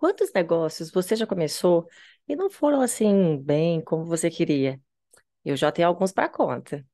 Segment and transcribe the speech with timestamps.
[0.00, 1.86] quantos negócios você já começou
[2.26, 4.80] e não foram assim bem como você queria?
[5.44, 6.86] Eu já tenho alguns para conta.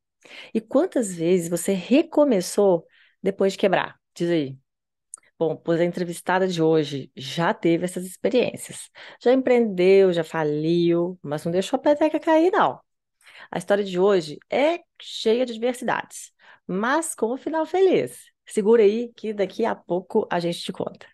[0.54, 2.86] E quantas vezes você recomeçou
[3.22, 3.96] depois de quebrar?
[4.14, 4.58] Diz aí.
[5.38, 8.90] Bom, pois a entrevistada de hoje já teve essas experiências.
[9.22, 12.80] Já empreendeu, já faliu, mas não deixou a peteca cair, não.
[13.50, 16.32] A história de hoje é cheia de diversidades,
[16.66, 18.26] mas com um final feliz.
[18.46, 21.06] Segura aí que daqui a pouco a gente te conta.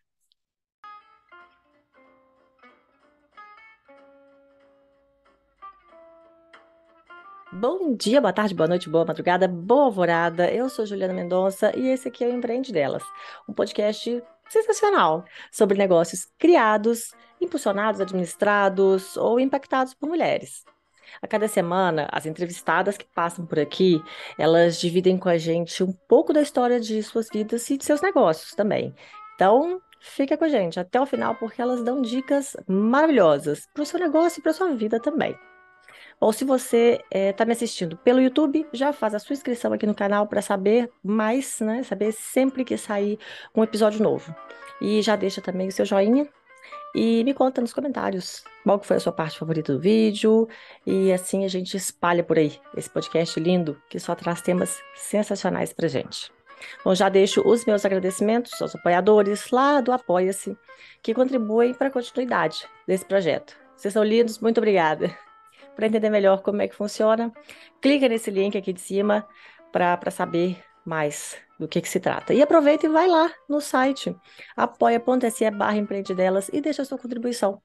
[7.54, 10.50] Bom dia, boa tarde, boa noite, boa madrugada, boa alvorada.
[10.50, 13.02] Eu sou Juliana Mendonça e esse aqui é o Empreende Delas,
[13.46, 17.12] um podcast sensacional sobre negócios criados,
[17.42, 20.64] impulsionados, administrados ou impactados por mulheres.
[21.20, 24.02] A cada semana, as entrevistadas que passam por aqui,
[24.38, 28.00] elas dividem com a gente um pouco da história de suas vidas e de seus
[28.00, 28.94] negócios também.
[29.34, 33.86] Então, fica com a gente até o final porque elas dão dicas maravilhosas para o
[33.86, 35.36] seu negócio e para a sua vida também.
[36.22, 39.84] Ou se você está eh, me assistindo pelo YouTube, já faz a sua inscrição aqui
[39.88, 41.82] no canal para saber mais, né?
[41.82, 43.18] Saber sempre que sair
[43.52, 44.32] um episódio novo.
[44.80, 46.28] E já deixa também o seu joinha
[46.94, 50.48] e me conta nos comentários qual foi a sua parte favorita do vídeo.
[50.86, 55.72] E assim a gente espalha por aí esse podcast lindo que só traz temas sensacionais
[55.72, 56.30] pra gente.
[56.84, 60.56] Bom, já deixo os meus agradecimentos aos apoiadores lá do Apoia-se,
[61.02, 63.56] que contribuem para a continuidade desse projeto.
[63.76, 65.12] Vocês são lindos, muito obrigada
[65.74, 67.32] para entender melhor como é que funciona,
[67.80, 69.26] clica nesse link aqui de cima
[69.70, 72.34] para saber mais do que, que se trata.
[72.34, 74.14] E aproveita e vai lá no site
[74.56, 77.62] apoia.se barra empreendedelas e deixa a sua contribuição.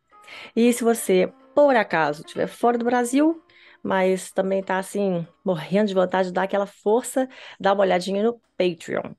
[0.55, 3.41] E se você, por acaso, estiver fora do Brasil,
[3.83, 7.27] mas também está assim, morrendo de vontade de dar aquela força,
[7.59, 9.14] dá uma olhadinha no Patreon.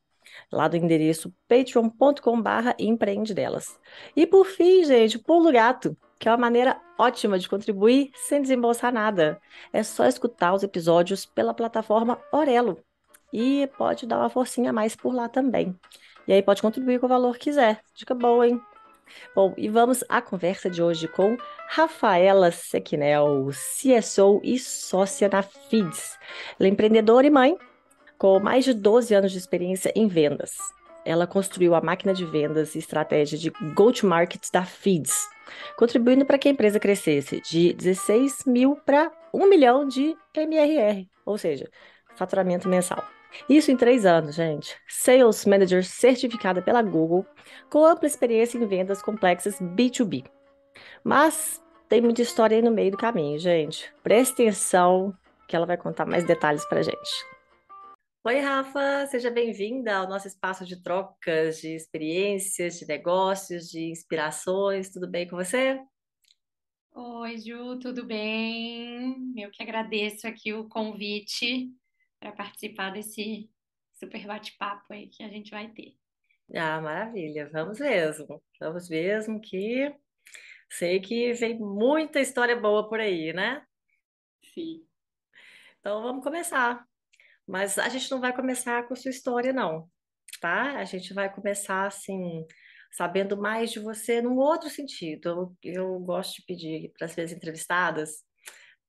[0.53, 3.79] Lá do endereço patreon.com barra empreendedelas.
[4.15, 8.93] E por fim, gente, pulo gato que é uma maneira ótima de contribuir sem desembolsar
[8.93, 9.41] nada.
[9.73, 12.79] É só escutar os episódios pela plataforma Orelo.
[13.33, 15.79] E pode dar uma forcinha a mais por lá também.
[16.27, 17.81] E aí pode contribuir com o valor que quiser.
[17.95, 18.61] Dica boa, hein?
[19.35, 21.37] Bom, e vamos à conversa de hoje com
[21.69, 26.19] Rafaela Sequinel, CSO e sócia na FIDS.
[26.59, 27.57] Ela é empreendedora e mãe,
[28.19, 30.59] com mais de 12 anos de experiência em vendas.
[31.05, 35.29] Ela construiu a máquina de vendas e estratégia de go-to-market da FIDS,
[35.77, 41.39] contribuindo para que a empresa crescesse de 16 mil para 1 milhão de MRR, ou
[41.39, 41.69] seja,
[42.17, 43.05] faturamento mensal.
[43.49, 44.77] Isso em três anos, gente.
[44.89, 47.27] Sales Manager certificada pela Google,
[47.71, 50.25] com ampla experiência em vendas complexas B2B.
[51.05, 53.93] Mas tem muita história aí no meio do caminho, gente.
[54.03, 55.15] Presta atenção
[55.47, 57.38] que ela vai contar mais detalhes para gente.
[58.25, 64.91] Oi, Rafa, seja bem-vinda ao nosso espaço de trocas de experiências, de negócios, de inspirações.
[64.91, 65.81] Tudo bem com você?
[66.93, 69.33] Oi, Ju, tudo bem?
[69.37, 71.73] Eu que agradeço aqui o convite
[72.21, 73.49] para participar desse
[73.95, 75.97] super bate-papo aí que a gente vai ter.
[76.55, 78.43] Ah, maravilha, vamos mesmo.
[78.61, 79.95] Vamos mesmo que
[80.71, 83.65] sei que vem muita história boa por aí, né?
[84.55, 84.87] Sim.
[85.81, 86.88] Então vamos começar.
[87.49, 89.89] Mas a gente não vai começar com a sua história, não,
[90.39, 90.77] tá?
[90.79, 92.45] A gente vai começar assim,
[92.93, 95.57] sabendo mais de você num outro sentido.
[95.63, 98.23] Eu, eu gosto de pedir para as minhas entrevistadas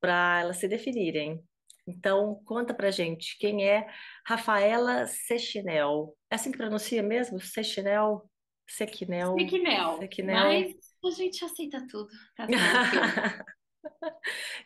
[0.02, 1.42] para elas se definirem.
[1.88, 3.88] Então, conta pra gente quem é
[4.28, 6.16] Rafaela Sechinel.
[6.30, 7.40] É assim que pronuncia mesmo?
[7.40, 8.30] Sechinel?
[8.68, 9.36] Sequinel?
[9.40, 9.98] Sequinel.
[10.00, 10.36] Sequinel.
[10.36, 10.75] Mas
[11.06, 12.09] a gente aceita tudo.
[12.36, 12.46] Tá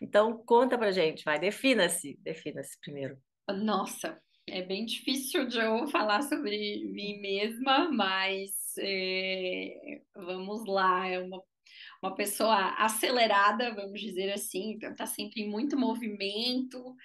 [0.02, 3.18] então, conta pra gente, vai, defina-se, defina-se primeiro.
[3.52, 11.20] Nossa, é bem difícil de eu falar sobre mim mesma, mas é, vamos lá, é
[11.20, 11.44] uma,
[12.02, 16.96] uma pessoa acelerada, vamos dizer assim, então está sempre em muito movimento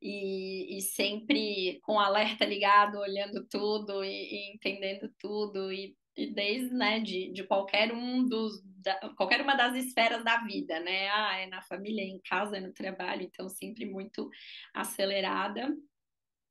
[0.00, 6.74] e, e sempre com alerta ligado, olhando tudo e, e entendendo tudo e, e desde
[6.74, 11.08] né, de, de qualquer um dos da, qualquer uma das esferas da vida, né?
[11.10, 14.28] Ah, é na família, é em casa, é no trabalho, então sempre muito
[14.74, 15.72] acelerada,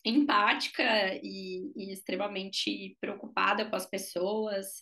[0.03, 0.83] empática
[1.21, 4.81] e, e extremamente preocupada com as pessoas,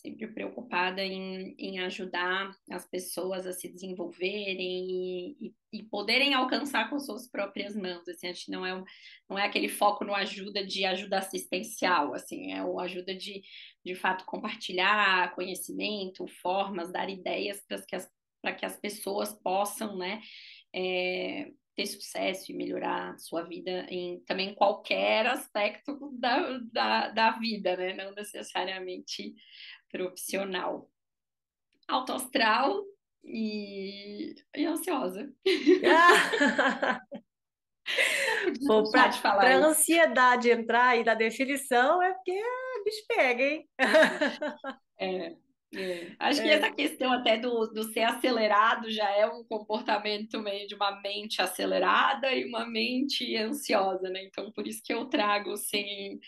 [0.00, 6.88] sempre preocupada em, em ajudar as pessoas a se desenvolverem e, e, e, poderem alcançar
[6.88, 8.08] com suas próprias mãos.
[8.08, 8.84] Assim, a gente não é,
[9.28, 13.42] não é aquele foco no ajuda de ajuda assistencial, assim, é o ajuda de,
[13.84, 18.08] de fato, compartilhar conhecimento, formas, dar ideias para que as,
[18.40, 20.20] para que as pessoas possam, né,
[20.74, 21.50] é,
[21.80, 27.94] ter sucesso e melhorar sua vida em também qualquer aspecto da, da, da vida, né?
[27.94, 29.34] Não necessariamente
[29.90, 30.90] profissional.
[31.88, 32.84] alto astral
[33.24, 35.32] e, e ansiosa.
[39.22, 43.68] para a ansiedade entrar aí na definição é porque a bicho pega, hein?
[45.00, 45.34] é.
[45.74, 46.12] É.
[46.18, 46.42] Acho é.
[46.42, 51.00] que essa questão até do, do ser acelerado já é um comportamento meio de uma
[51.00, 54.24] mente acelerada e uma mente ansiosa, né?
[54.24, 56.18] Então, por isso que eu trago sem,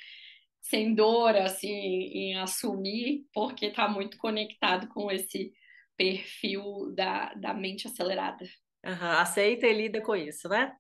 [0.61, 5.53] sem dor, assim, em assumir, porque está muito conectado com esse
[5.97, 8.45] perfil da, da mente acelerada.
[8.85, 9.11] Uhum.
[9.19, 10.75] Aceita e lida com isso, né?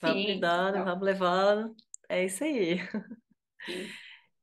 [0.00, 0.84] Vamos Sim, lidando, então.
[0.84, 1.74] vamos levando.
[2.08, 2.78] É isso aí.
[3.64, 3.88] Sim.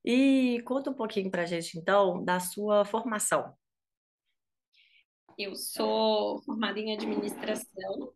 [0.04, 3.54] E conta um pouquinho para a gente, então, da sua formação.
[5.38, 8.14] Eu sou formada em administração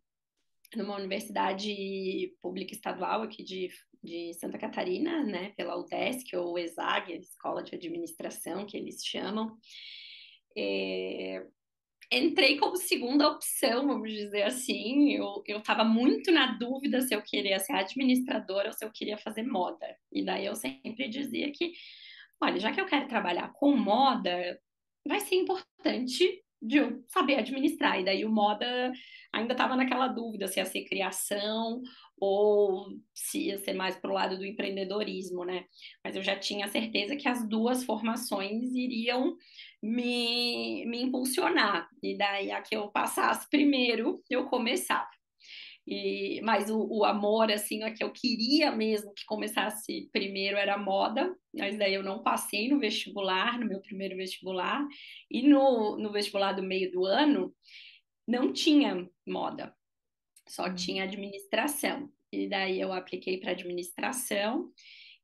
[0.75, 3.69] numa universidade pública estadual aqui de,
[4.03, 9.55] de Santa Catarina, né, pela UDESC ou ESAG, Escola de Administração, que eles chamam.
[10.55, 11.02] É,
[12.13, 15.15] entrei como segunda opção, vamos dizer assim.
[15.15, 19.43] Eu estava muito na dúvida se eu queria ser administradora ou se eu queria fazer
[19.43, 19.97] moda.
[20.11, 21.73] E daí eu sempre dizia que,
[22.41, 24.59] olha, já que eu quero trabalhar com moda,
[25.05, 27.99] vai ser importante de eu saber administrar.
[27.99, 28.91] E daí o moda
[29.31, 31.81] ainda estava naquela dúvida se ia ser criação
[32.17, 35.65] ou se ia ser mais para o lado do empreendedorismo, né?
[36.03, 39.35] Mas eu já tinha certeza que as duas formações iriam
[39.81, 41.89] me, me impulsionar.
[42.01, 45.09] E daí a que eu passasse primeiro, eu começava.
[45.85, 50.77] E, mas o, o, amor, assim, a que eu queria mesmo que começasse primeiro era
[50.77, 54.85] moda, mas daí eu não passei no vestibular, no meu primeiro vestibular,
[55.29, 57.53] e no, no vestibular do meio do ano
[58.25, 59.75] não tinha moda,
[60.47, 60.75] só uhum.
[60.75, 62.09] tinha administração.
[62.31, 64.71] E daí eu apliquei para administração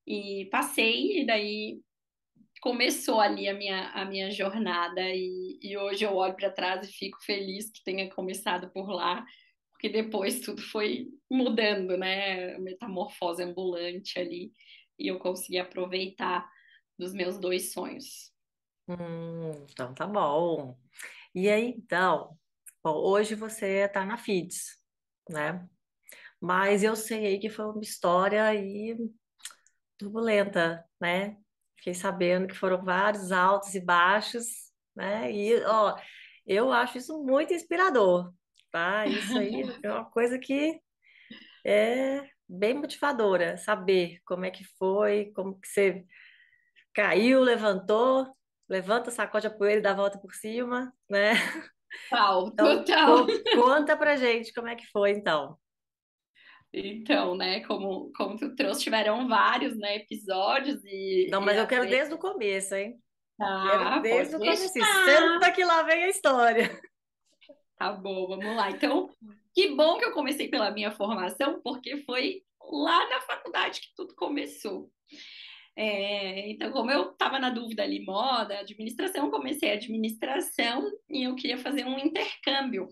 [0.06, 1.80] e passei, e daí
[2.62, 6.92] começou ali a minha, a minha jornada, e, e hoje eu olho para trás e
[6.92, 9.24] fico feliz que tenha começado por lá
[9.80, 12.58] porque depois tudo foi mudando, né?
[12.58, 14.52] Metamorfose ambulante ali,
[15.00, 16.46] e eu consegui aproveitar
[16.98, 18.30] dos meus dois sonhos.
[18.90, 20.78] Hum, então tá bom.
[21.34, 22.38] E aí, então,
[22.84, 24.78] bom, hoje você está na FIDS,
[25.30, 25.66] né?
[26.42, 28.98] Mas eu sei aí que foi uma história aí
[29.98, 31.38] turbulenta, né?
[31.78, 34.46] Fiquei sabendo que foram vários altos e baixos,
[34.94, 35.32] né?
[35.32, 35.96] E, ó,
[36.46, 38.34] eu acho isso muito inspirador,
[38.72, 39.06] tá?
[39.06, 40.80] Isso aí é uma coisa que
[41.66, 46.06] é bem motivadora, saber como é que foi, como que você
[46.94, 48.28] caiu, levantou,
[48.68, 51.34] levanta, sacode a poeira e dá a volta por cima, né?
[52.10, 53.28] Total, então, total.
[53.56, 55.58] Conta pra gente como é que foi, então.
[56.72, 61.28] Então, né, como, como tu trouxe, tiveram vários, né, episódios e...
[61.32, 63.02] Não, mas e eu quero desde o começo, hein?
[63.42, 64.68] Ah, desde o começo.
[64.68, 66.80] Senta que lá vem a história.
[67.80, 68.70] Tá bom, vamos lá.
[68.70, 69.10] Então,
[69.54, 74.14] que bom que eu comecei pela minha formação, porque foi lá na faculdade que tudo
[74.16, 74.92] começou.
[75.78, 81.36] É, então, como eu estava na dúvida ali, moda, administração, comecei a administração e eu
[81.36, 82.90] queria fazer um intercâmbio.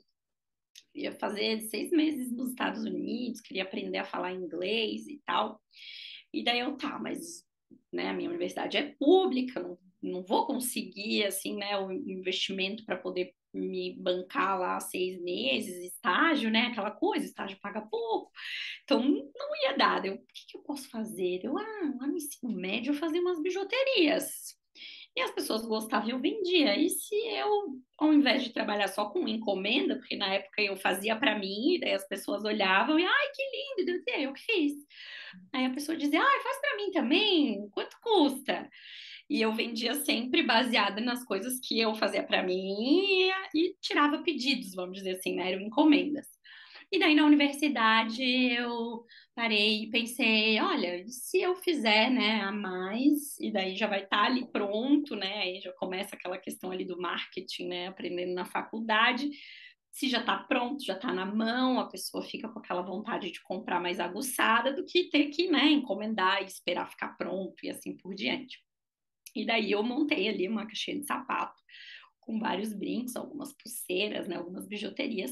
[0.96, 5.62] Ia fazer seis meses nos Estados Unidos, queria aprender a falar inglês e tal.
[6.34, 7.44] E daí eu, tá, mas
[7.92, 12.96] né, a minha universidade é pública, não, não vou conseguir, assim, né, o investimento para
[12.96, 16.68] poder me bancar lá seis meses, estágio, né?
[16.68, 18.32] Aquela coisa, estágio paga pouco.
[18.84, 20.06] Então, não ia dar.
[20.06, 21.42] Eu, o que, que eu posso fazer?
[21.44, 24.58] Eu, ah, lá no ensino médio, eu fazia umas bijuterias.
[25.16, 26.78] E as pessoas gostavam e eu vendia.
[26.80, 31.16] E se eu, ao invés de trabalhar só com encomenda, porque na época eu fazia
[31.16, 34.74] para mim, e daí as pessoas olhavam e, ai, que lindo, eu, eu que fiz.
[35.52, 38.70] Aí a pessoa dizia, ai, faz para mim também, quanto custa?
[39.30, 44.74] E eu vendia sempre baseada nas coisas que eu fazia para mim e, tirava pedidos,
[44.74, 45.52] vamos dizer assim, né?
[45.52, 46.28] Eram encomendas.
[46.92, 49.06] E daí na universidade eu
[49.36, 54.18] parei e pensei, olha, se eu fizer, né, a mais, e daí já vai estar
[54.18, 55.40] tá ali pronto, né?
[55.40, 59.30] Aí já começa aquela questão ali do marketing, né, aprendendo na faculdade.
[59.92, 63.42] Se já está pronto, já está na mão, a pessoa fica com aquela vontade de
[63.42, 67.98] comprar mais aguçada do que ter que, né, encomendar e esperar ficar pronto e assim
[67.98, 68.60] por diante.
[69.38, 71.62] E daí eu montei ali uma caixinha de sapato
[72.20, 75.32] com vários brincos, algumas pulseiras, né, algumas bijuterias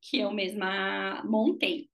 [0.00, 1.91] que eu mesma montei.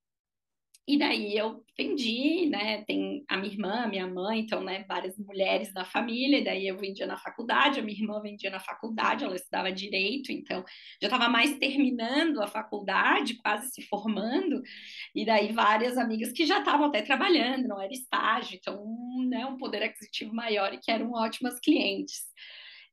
[0.89, 2.83] E daí eu vendi, né?
[2.85, 6.67] Tem a minha irmã, a minha mãe, então, né, várias mulheres na família, e daí
[6.67, 10.65] eu vendia na faculdade, a minha irmã vendia na faculdade, ela estudava direito, então
[11.01, 14.63] já estava mais terminando a faculdade, quase se formando,
[15.15, 18.83] e daí várias amigas que já estavam até trabalhando, não era estágio, então,
[19.29, 22.23] né, um poder aquisitivo maior e que eram ótimas clientes.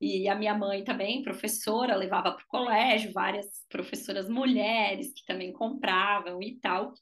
[0.05, 5.51] E a minha mãe também, professora, levava para o colégio, várias professoras mulheres que também
[5.51, 6.93] compravam e tal.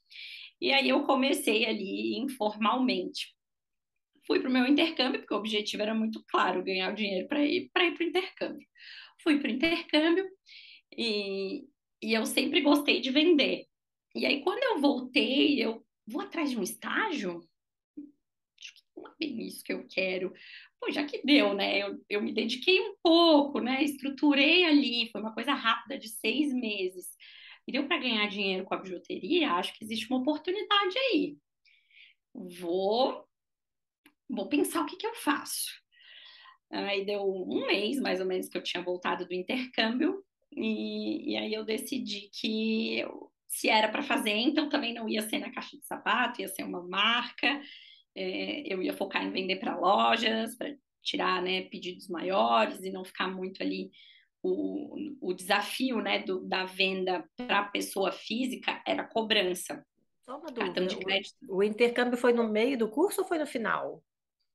[0.58, 3.36] E aí eu comecei ali informalmente.
[4.26, 7.44] Fui para o meu intercâmbio, porque o objetivo era muito claro, ganhar o dinheiro para
[7.44, 8.66] ir para o intercâmbio.
[9.22, 10.26] Fui para o intercâmbio
[10.96, 11.64] e,
[12.02, 13.66] e eu sempre gostei de vender.
[14.14, 17.46] E aí, quando eu voltei, eu vou atrás de um estágio?
[18.58, 20.32] Acho que não é bem isso que eu quero.
[20.90, 21.78] Já que deu, né?
[21.78, 23.82] Eu, eu me dediquei um pouco, né?
[23.82, 27.08] Estruturei ali, foi uma coisa rápida de seis meses.
[27.66, 31.36] E deu para ganhar dinheiro com a bijuteria, acho que existe uma oportunidade aí.
[32.34, 33.24] Vou,
[34.28, 35.72] vou pensar o que, que eu faço.
[36.70, 41.36] Aí deu um mês, mais ou menos, que eu tinha voltado do intercâmbio, e, e
[41.36, 45.52] aí eu decidi que eu, se era para fazer, então também não ia ser na
[45.52, 47.60] caixa de sapato, ia ser uma marca,
[48.14, 53.04] é, eu ia focar em vender para lojas, para tirar né, pedidos maiores e não
[53.04, 53.90] ficar muito ali.
[54.42, 59.84] O, o desafio né, do, da venda para a pessoa física era cobrança.
[60.22, 60.52] Só uma
[60.98, 61.36] crédito.
[61.48, 64.02] O, o intercâmbio foi no meio do curso ou foi no final?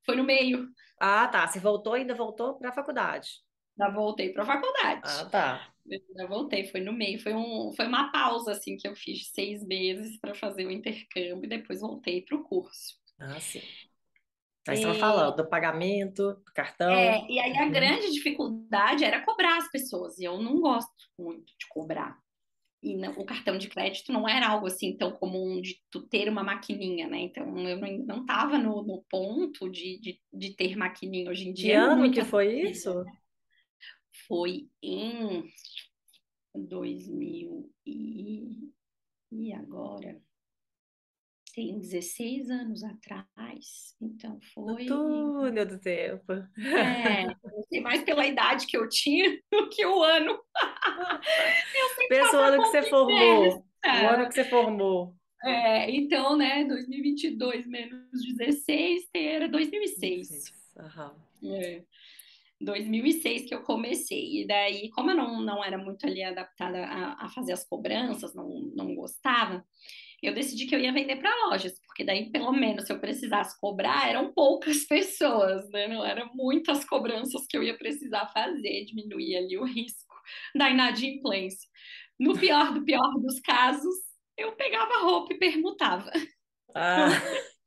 [0.05, 0.67] Foi no meio.
[0.99, 1.47] Ah, tá.
[1.47, 3.29] Você voltou ainda voltou para a faculdade.
[3.77, 5.01] Já voltei para a faculdade.
[5.03, 5.73] Ah, tá.
[6.15, 7.19] Já voltei, foi no meio.
[7.19, 11.45] Foi, um, foi uma pausa, assim, que eu fiz seis meses para fazer o intercâmbio
[11.45, 12.99] e depois voltei para o curso.
[13.19, 13.61] Ah, sim.
[14.67, 16.91] Aí você estava falando do pagamento, do cartão.
[16.91, 17.71] É, e aí a uhum.
[17.71, 22.17] grande dificuldade era cobrar as pessoas, e eu não gosto muito de cobrar.
[22.81, 26.29] E não, o cartão de crédito não era algo assim tão comum de tu ter
[26.29, 27.19] uma maquininha, né?
[27.19, 31.73] Então eu não estava no, no, ponto de, de, de, ter maquininha hoje em dia.
[31.73, 33.03] Que ano que foi isso?
[34.27, 35.51] Foi em
[36.55, 38.71] 2000 e,
[39.29, 40.21] e agora
[41.53, 44.85] tem 16 anos atrás, então foi.
[44.85, 46.33] No túnel do tempo.
[47.71, 50.39] É, mais pela idade que eu tinha do que o ano.
[52.07, 53.65] Pensa o ano que você formou.
[53.83, 54.03] É.
[54.03, 55.15] O ano que você formou.
[55.43, 60.51] É, então, né, 2022 menos 16 era 2006.
[60.75, 61.53] Uhum.
[61.55, 61.83] É.
[62.61, 64.41] 2006 que eu comecei.
[64.41, 68.33] E daí, como eu não, não era muito ali adaptada a, a fazer as cobranças,
[68.33, 69.65] não, não gostava,
[70.27, 73.59] eu decidi que eu ia vender para lojas, porque daí, pelo menos, se eu precisasse
[73.59, 75.87] cobrar, eram poucas pessoas, né?
[75.87, 80.15] Não eram muitas cobranças que eu ia precisar fazer, diminuir ali o risco
[80.55, 81.69] da inadimplência.
[82.19, 83.95] No pior do pior dos casos,
[84.37, 86.11] eu pegava roupa e permutava.
[86.75, 87.07] Ah.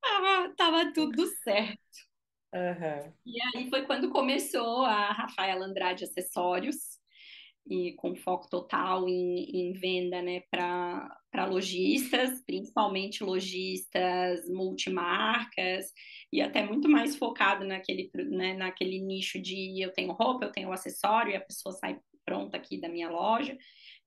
[0.00, 1.80] tava, tava tudo certo.
[2.54, 3.12] Uhum.
[3.26, 6.76] E aí foi quando começou a Rafaela Andrade Acessórios,
[7.68, 15.92] e com foco total em, em venda né, para lojistas, principalmente lojistas multimarcas,
[16.32, 20.72] e até muito mais focado naquele, né, naquele nicho de eu tenho roupa, eu tenho
[20.72, 23.56] acessório, e a pessoa sai pronta aqui da minha loja.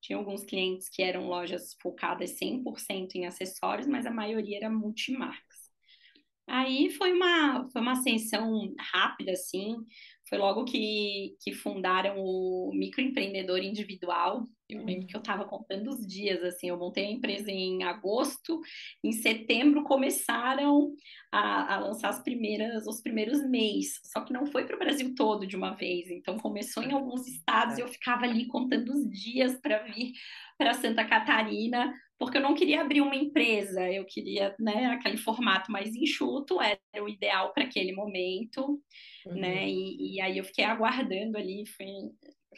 [0.02, 5.70] Tinha alguns clientes que eram lojas focadas 100% em acessórios, mas a maioria era multimarcas.
[6.48, 9.78] Aí foi uma, foi uma ascensão rápida, assim,
[10.30, 14.48] foi logo que, que fundaram o microempreendedor individual.
[14.70, 18.62] Eu lembro que eu estava contando os dias, assim, eu montei a empresa em agosto,
[19.04, 20.94] em setembro começaram
[21.32, 25.16] a, a lançar as primeiras, os primeiros meses, só que não foi para o Brasil
[25.16, 29.10] todo de uma vez, então começou em alguns estados e eu ficava ali contando os
[29.10, 30.12] dias para vir
[30.56, 35.72] para Santa Catarina, porque eu não queria abrir uma empresa, eu queria, né, aquele formato
[35.72, 38.84] mais enxuto, era o ideal para aquele momento,
[39.26, 39.40] né, uhum.
[39.40, 41.88] né, e, e, aí eu fiquei aguardando ali, foi,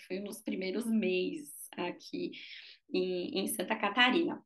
[0.08, 2.32] foi nos primeiros meses aqui
[2.92, 4.44] em, em Santa Catarina.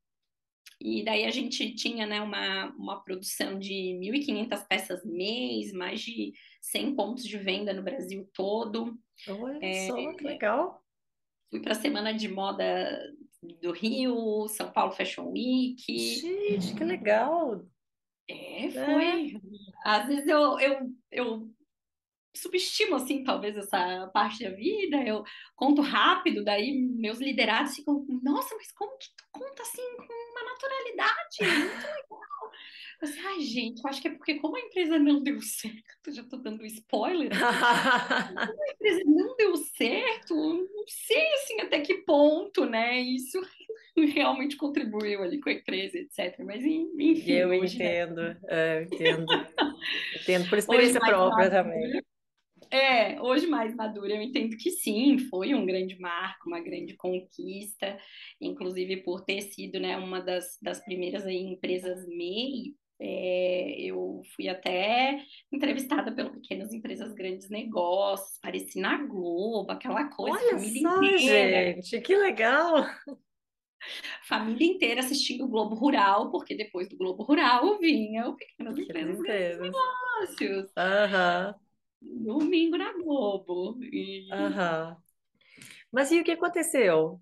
[0.82, 6.34] E daí a gente tinha né, uma, uma produção de 1.500 peças mês, mais de
[6.62, 9.00] 100 pontos de venda no Brasil todo.
[9.30, 10.85] Olha é, só, que legal!
[11.50, 13.02] Fui para a Semana de Moda
[13.62, 15.86] do Rio, São Paulo Fashion Week.
[15.88, 17.66] Gente, que legal!
[18.28, 19.36] É, foi.
[19.36, 19.40] É.
[19.84, 21.56] Às vezes eu, eu, eu
[22.36, 25.24] subestimo, assim, talvez essa parte da vida, eu
[25.56, 30.44] conto rápido, daí meus liderados ficam, nossa, mas como que tu conta, assim, com uma
[30.52, 31.60] naturalidade?
[31.60, 32.26] Muito legal.
[33.02, 36.12] Eu assim, ai, gente, eu acho que é porque como a empresa não deu certo,
[36.12, 37.30] já tô dando spoiler,
[38.48, 43.40] como a empresa não deu certo, não sei, assim, até que ponto, né, isso
[44.16, 46.40] realmente contribuiu ali com a empresa, etc.
[46.46, 47.32] Mas, enfim.
[47.32, 49.26] Eu entendo, é, eu entendo.
[50.22, 52.02] entendo por experiência própria também.
[52.72, 57.98] É, hoje mais madura, eu entendo que sim, foi um grande marco, uma grande conquista,
[58.42, 64.48] inclusive por ter sido né, uma das, das primeiras aí, empresas MEI É, eu fui
[64.48, 71.02] até entrevistada pelo Pequenas Empresas Grandes Negócios, apareci na Globo, aquela coisa, Olha família só,
[71.14, 71.18] inteira.
[71.18, 72.86] gente, que legal!
[74.28, 78.80] Família inteira assistindo o Globo Rural, porque depois do Globo Rural vinha o Pequenas Pequenas
[78.80, 79.60] Empresas Grandes empresas.
[79.60, 81.56] Negócios, Aham,
[82.14, 83.80] domingo na Globo.
[83.84, 84.98] E aham.
[85.92, 87.22] Mas e o que aconteceu?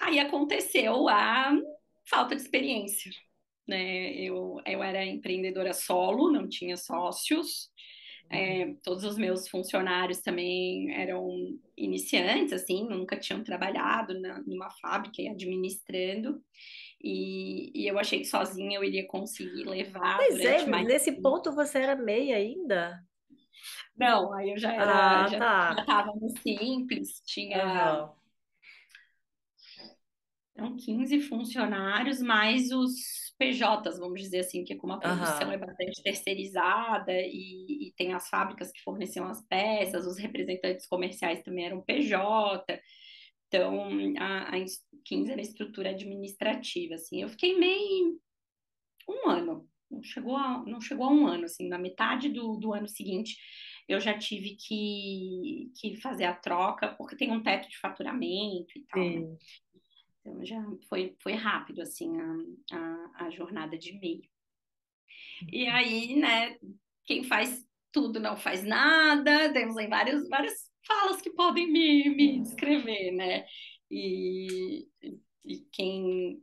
[0.00, 1.52] aí aconteceu a
[2.08, 3.10] falta de experiência.
[3.66, 4.14] Né?
[4.14, 7.70] Eu, eu era empreendedora solo, não tinha sócios,
[8.32, 11.28] É, todos os meus funcionários também eram
[11.76, 16.40] iniciantes, assim, nunca tinham trabalhado na, numa fábrica e administrando.
[17.02, 20.86] E, e eu achei que sozinha eu iria conseguir levar Pois é, mais.
[20.86, 23.04] nesse ponto você era MEI ainda?
[23.96, 25.82] Não, aí eu já era, Ah, já já tá.
[25.82, 28.10] estava no Simples, tinha Aham,
[30.56, 32.92] eram 15 funcionários, mais os
[33.38, 35.58] PJs, vamos dizer assim, que como a produção é aham.
[35.58, 41.66] bastante terceirizada e, e tem as fábricas que forneciam as peças, os representantes comerciais também
[41.66, 42.80] eram PJ,
[43.48, 43.80] então
[44.18, 44.58] a, a
[45.10, 47.22] 15 era a estrutura administrativa, assim.
[47.22, 48.20] Eu fiquei meio
[49.08, 52.72] um ano, não chegou a, não chegou a um ano, assim, na metade do, do
[52.72, 53.36] ano seguinte
[53.88, 58.84] eu já tive que, que fazer a troca, porque tem um teto de faturamento e
[58.84, 59.36] tal, né?
[60.20, 64.22] Então já foi, foi rápido assim a, a, a jornada de meio.
[65.50, 66.56] E aí, né,
[67.04, 72.40] quem faz tudo não faz nada, temos aí vários, várias falas que podem me, me
[72.42, 73.44] descrever, né?
[73.90, 74.88] E,
[75.44, 76.42] e quem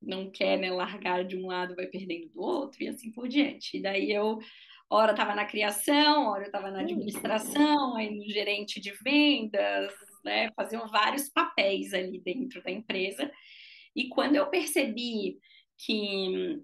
[0.00, 3.76] não quer né, largar de um lado vai perdendo do outro e assim por diante.
[3.78, 4.38] E daí eu,
[4.88, 9.92] hora estava na criação, hora eu estava na Hum, administração, aí no gerente de vendas,
[10.24, 10.50] né?
[10.56, 13.30] Faziam vários papéis ali dentro da empresa.
[13.94, 15.38] E quando eu percebi
[15.76, 16.60] que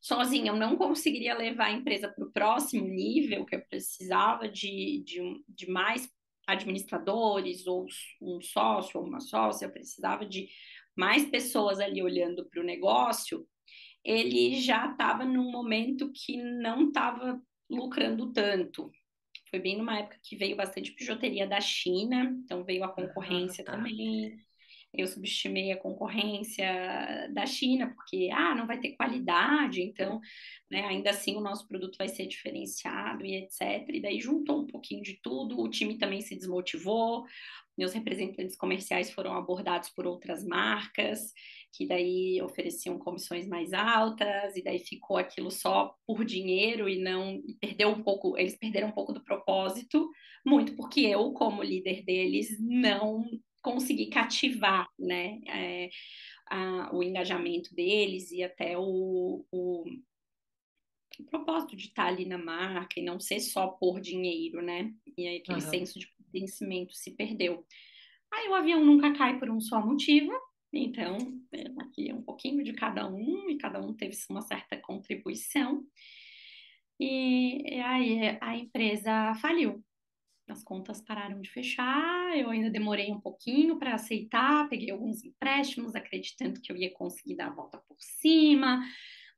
[0.00, 5.02] sozinha eu não conseguiria levar a empresa para o próximo nível, que eu precisava de,
[5.04, 6.08] de, de mais
[6.52, 7.86] administradores, ou
[8.20, 10.48] um sócio ou uma sócia, precisava de
[10.96, 13.46] mais pessoas ali olhando para o negócio,
[14.04, 18.90] ele já estava num momento que não estava lucrando tanto.
[19.50, 23.64] Foi bem numa época que veio bastante bijuteria da China, então veio a Ah, concorrência
[23.64, 23.78] tá.
[23.82, 24.38] também
[24.94, 26.66] eu subestimei a concorrência
[27.32, 30.20] da China, porque ah, não vai ter qualidade, então,
[30.70, 33.88] né, ainda assim o nosso produto vai ser diferenciado e etc.
[33.88, 37.24] E daí juntou um pouquinho de tudo, o time também se desmotivou,
[37.76, 41.32] meus representantes comerciais foram abordados por outras marcas,
[41.72, 47.40] que daí ofereciam comissões mais altas, e daí ficou aquilo só por dinheiro e não
[47.46, 50.10] e perdeu um pouco, eles perderam um pouco do propósito,
[50.44, 53.24] muito porque eu, como líder deles, não
[53.62, 55.90] conseguir cativar, né, é,
[56.50, 59.84] a, o engajamento deles e até o, o,
[61.18, 64.92] o, propósito de estar ali na marca e não ser só por dinheiro, né?
[65.16, 65.70] E aí aquele Aham.
[65.70, 67.64] senso de pertencimento se perdeu.
[68.32, 70.32] Aí o avião nunca cai por um só motivo,
[70.72, 71.16] então
[71.52, 75.84] é, aqui é um pouquinho de cada um e cada um teve uma certa contribuição.
[76.98, 79.82] E aí a empresa faliu
[80.48, 85.94] as contas pararam de fechar, eu ainda demorei um pouquinho para aceitar, peguei alguns empréstimos,
[85.94, 88.82] acreditando que eu ia conseguir dar a volta por cima,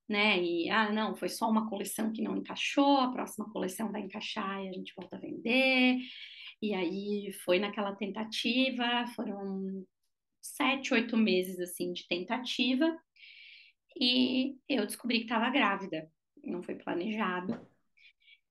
[0.08, 0.42] né?
[0.42, 4.62] E ah, não, foi só uma coleção que não encaixou, a próxima coleção vai encaixar
[4.64, 5.98] e a gente volta a vender.
[6.62, 9.84] E aí foi naquela tentativa, foram
[10.40, 12.96] sete, oito meses assim de tentativa,
[13.98, 16.10] e eu descobri que estava grávida.
[16.42, 17.73] Não foi planejado.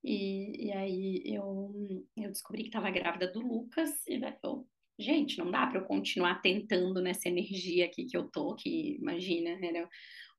[0.04, 1.74] E, e aí eu,
[2.18, 4.68] eu descobri que estava grávida do Lucas, e daí eu,
[5.00, 9.52] gente, não dá para eu continuar tentando nessa energia aqui que eu tô, que imagina,
[9.66, 9.90] era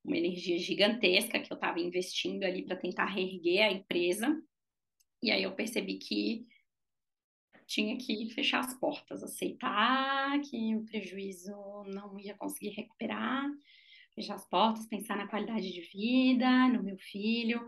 [0.03, 4.39] uma energia gigantesca que eu estava investindo ali para tentar reerguer a empresa.
[5.21, 6.45] E aí eu percebi que
[7.65, 11.51] tinha que fechar as portas, aceitar que o prejuízo
[11.87, 13.49] não ia conseguir recuperar,
[14.13, 17.67] fechar as portas, pensar na qualidade de vida, no meu filho,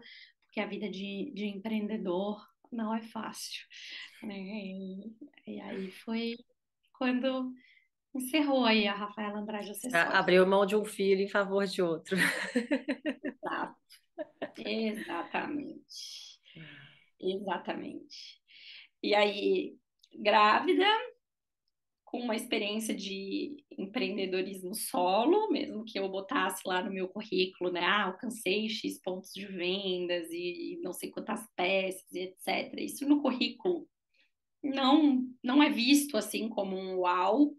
[0.58, 3.62] porque a vida de, de empreendedor não é fácil.
[4.24, 4.36] Né?
[4.36, 5.16] E,
[5.46, 6.36] e aí foi
[6.98, 7.54] quando
[8.16, 10.20] encerrou aí a Rafaela Andrade A- Acessórios.
[10.20, 12.18] Abriu mão de um filho em favor de outro.
[13.24, 13.76] Exato,
[14.58, 16.40] exatamente,
[17.20, 18.42] exatamente.
[19.04, 19.78] E aí,
[20.16, 20.86] grávida,
[22.08, 27.82] com uma experiência de empreendedorismo solo, mesmo que eu botasse lá no meu currículo, né?
[27.82, 32.74] Ah, alcancei X pontos de vendas e não sei quantas peças e etc.
[32.80, 33.86] Isso no currículo
[34.64, 37.54] não, não é visto assim como um uau.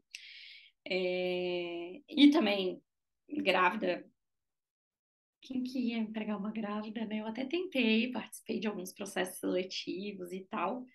[0.89, 2.01] É...
[2.09, 2.81] E também
[3.29, 4.03] grávida
[5.43, 7.21] quem que ia empregar uma grávida, né?
[7.21, 10.87] Eu até tentei, participei de alguns processos seletivos e tal,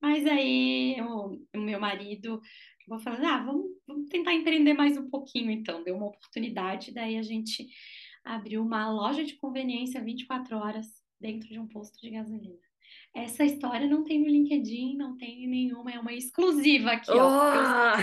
[0.00, 2.40] mas aí o, meu marido
[2.86, 7.16] vou falar, ah, vamos, vamos tentar empreender mais um pouquinho então, deu uma oportunidade, daí
[7.16, 7.66] a gente
[8.24, 10.86] abriu uma loja de conveniência 24 horas
[11.20, 12.58] dentro de um posto de gasolina.
[13.14, 17.20] Essa história não tem no LinkedIn, não tem nenhuma, é uma exclusiva aqui, oh!
[17.20, 17.94] ó.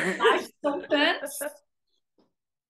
[0.62, 1.38] São tantos.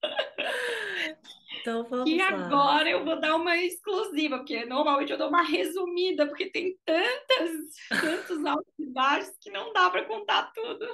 [1.61, 2.27] Então vamos e lá.
[2.27, 8.01] agora eu vou dar uma exclusiva, porque normalmente eu dou uma resumida, porque tem tantas,
[8.01, 10.85] tantos altos e baixos que não dá para contar tudo.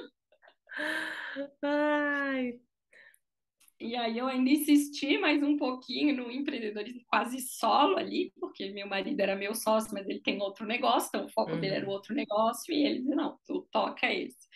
[1.63, 2.60] Ai.
[3.82, 8.88] E aí eu ainda insisti mais um pouquinho no empreendedorismo quase solo ali, porque meu
[8.88, 11.62] marido era meu sócio, mas ele tem outro negócio, então o foco uhum.
[11.62, 11.94] dele era o uhum.
[11.94, 14.48] outro negócio, e ele disse, não, tu toca esse.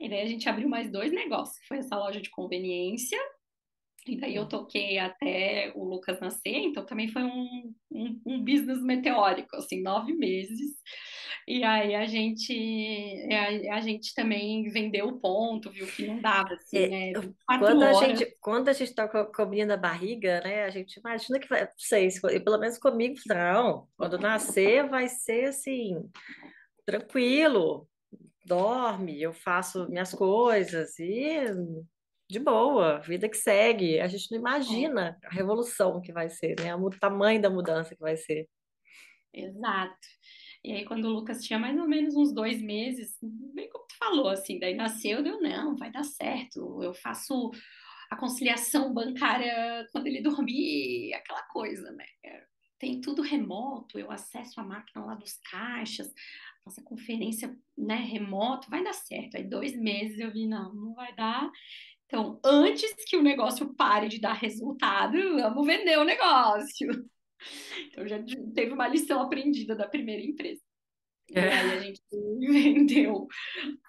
[0.00, 3.18] E daí a gente abriu mais dois negócios, foi essa loja de conveniência,
[4.08, 8.82] e daí eu toquei até o Lucas nascer, então também foi um, um, um business
[8.82, 10.74] meteórico, assim, nove meses.
[11.46, 16.54] E aí a gente, a, a, gente também vendeu o ponto, viu que não dava,
[16.54, 17.12] assim, é, né?
[17.46, 20.64] Quando a, gente, quando a gente está cobrindo a barriga, né?
[20.64, 22.08] A gente imagina que vai, não sei,
[22.40, 23.86] pelo menos comigo, não.
[23.96, 26.10] Quando nascer, vai ser assim,
[26.86, 27.86] tranquilo,
[28.46, 31.44] dorme, eu faço minhas coisas e
[32.28, 34.00] de boa, vida que segue.
[34.00, 36.74] A gente não imagina a revolução que vai ser, né?
[36.74, 38.48] O tamanho da mudança que vai ser.
[39.32, 39.94] Exato.
[40.64, 43.96] E aí, quando o Lucas tinha mais ou menos uns dois meses, bem como tu
[43.98, 47.50] falou, assim, daí nasceu, deu, não, vai dar certo, eu faço
[48.10, 52.06] a conciliação bancária quando ele dormir, aquela coisa, né?
[52.78, 56.10] Tem tudo remoto, eu acesso a máquina lá dos caixas,
[56.64, 59.36] faço a conferência, né, remoto, vai dar certo.
[59.36, 61.50] Aí, dois meses eu vi, não, não vai dar.
[62.06, 66.88] Então, antes que o negócio pare de dar resultado, vamos vender o negócio.
[67.86, 68.22] Então já
[68.54, 70.62] teve uma lição aprendida da primeira empresa.
[71.30, 71.52] E é.
[71.52, 73.26] aí a gente vendeu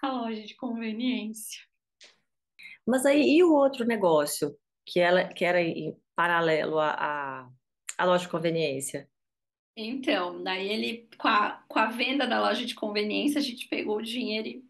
[0.02, 1.60] a loja de conveniência.
[2.86, 7.50] Mas aí, e o outro negócio, que, ela, que era em paralelo à,
[7.98, 9.08] à, loja de conveniência?
[9.76, 13.98] Então, daí ele, com a, com a venda da loja de conveniência, a gente pegou
[13.98, 14.64] o dinheiro e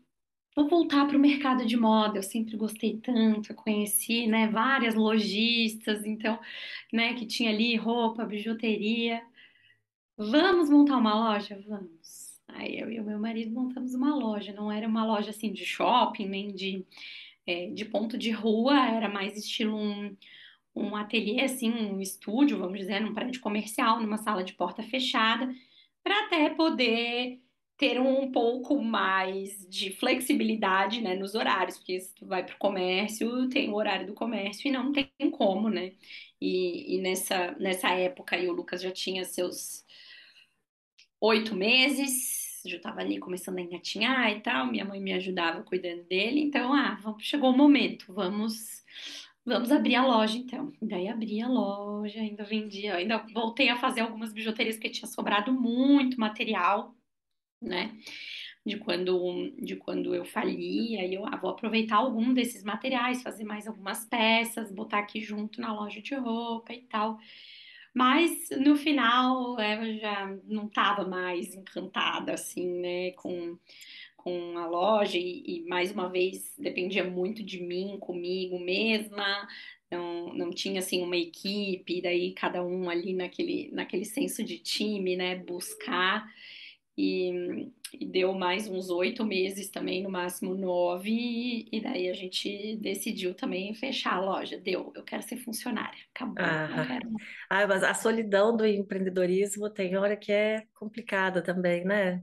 [0.56, 2.18] vou voltar para o mercado de moda.
[2.18, 6.40] Eu sempre gostei tanto, eu conheci, né, várias lojistas, então,
[6.92, 9.22] né, que tinha ali roupa, bijuteria.
[10.16, 11.62] Vamos montar uma loja?
[11.68, 12.40] Vamos.
[12.48, 14.52] Aí eu e o meu marido montamos uma loja.
[14.54, 16.86] Não era uma loja assim de shopping, nem de,
[17.46, 20.16] é, de ponto de rua, era mais estilo um,
[20.74, 25.54] um ateliê, assim, um estúdio, vamos dizer, num prédio comercial, numa sala de porta fechada,
[26.02, 27.40] para até poder
[27.76, 32.58] ter um pouco mais de flexibilidade, né, nos horários, porque se tu vai para o
[32.58, 35.92] comércio, tem o horário do comércio e não tem como, né?
[36.40, 39.84] E, e nessa, nessa época aí o Lucas já tinha seus
[41.20, 46.02] oito meses, já estava ali começando a engatinhar e tal, minha mãe me ajudava cuidando
[46.04, 48.84] dele, então, ah, chegou o momento, vamos
[49.44, 50.72] vamos abrir a loja então.
[50.82, 55.52] Daí abri a loja, ainda vendia, ainda voltei a fazer algumas bijuterias porque tinha sobrado
[55.52, 56.95] muito material
[57.60, 57.96] né?
[58.64, 63.44] De quando, de quando eu fali, aí eu ah, vou aproveitar algum desses materiais, fazer
[63.44, 67.18] mais algumas peças, botar aqui junto na loja de roupa e tal.
[67.96, 73.58] Mas no final eu já não estava mais encantada assim, né, com,
[74.18, 79.48] com a loja e, e, mais uma vez dependia muito de mim, comigo mesma.
[79.90, 85.16] Não, não tinha assim uma equipe, daí cada um ali naquele, naquele senso de time,
[85.16, 86.28] né, buscar
[86.96, 92.14] e, e deu mais uns oito meses também, no máximo nove, e, e, daí a
[92.14, 94.58] gente decidiu também fechar a loja.
[94.58, 97.10] Deu, eu quero ser funcionária, acabou, ah, quero
[97.50, 102.22] Ah, mas a solidão do empreendedorismo tem hora que é complicada também, né?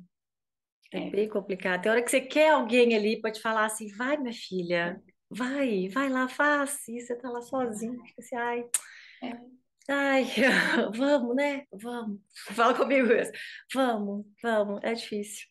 [0.91, 1.09] É, é.
[1.09, 1.83] bem complicado.
[1.83, 5.87] Tem hora que você quer alguém ali para te falar assim, vai, minha filha, vai,
[5.89, 8.65] vai lá, faz, e você tá lá sozinho, fica assim, ai...
[9.21, 9.62] É.
[9.89, 10.25] Ai,
[10.95, 11.65] vamos, né?
[11.71, 12.19] Vamos.
[12.55, 13.33] Fala comigo mesmo.
[13.73, 14.79] Vamos, vamos.
[14.83, 15.47] É difícil.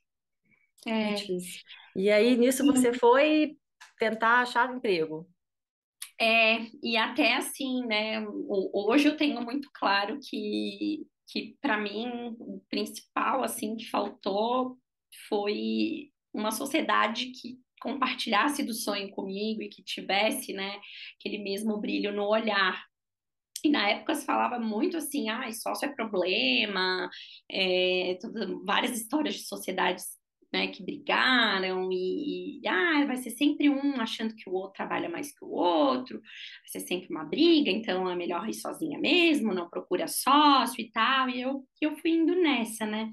[0.87, 1.61] É, é difícil.
[1.95, 3.57] E aí, nisso, você foi
[3.99, 5.29] tentar achar emprego.
[6.21, 8.25] É, e até assim, né?
[8.49, 14.79] Hoje eu tenho muito claro que, que para mim, o principal, assim, que faltou
[15.29, 20.81] foi uma sociedade que compartilhasse do sonho comigo e que tivesse, né,
[21.19, 22.81] aquele mesmo brilho no olhar,
[23.65, 27.09] e na época se falava muito assim, ah, sócio é problema,
[27.51, 30.05] é, tudo, várias histórias de sociedades
[30.53, 35.09] né, que brigaram e, e, ah, vai ser sempre um achando que o outro trabalha
[35.09, 39.55] mais que o outro, vai ser sempre uma briga, então é melhor ir sozinha mesmo,
[39.55, 43.11] não procura sócio e tal, e eu, eu fui indo nessa, né?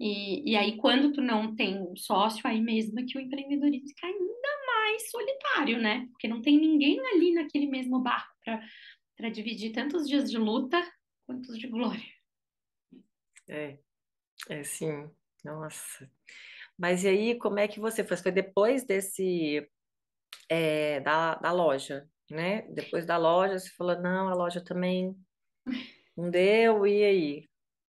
[0.00, 3.86] E, e aí, quando tu não tem um sócio, aí mesmo é que o empreendedorismo
[3.86, 6.08] fica ainda mais solitário, né?
[6.10, 8.32] Porque não tem ninguém ali naquele mesmo barco
[9.16, 10.82] para dividir tantos dias de luta
[11.26, 12.02] quanto de glória.
[13.48, 13.78] É,
[14.48, 15.10] é sim,
[15.44, 16.10] nossa.
[16.78, 18.16] Mas e aí, como é que você foi?
[18.16, 19.68] Foi depois desse,
[20.48, 22.62] é, da, da loja, né?
[22.72, 25.16] Depois da loja, você falou, não, a loja também
[26.16, 27.48] não deu, e aí?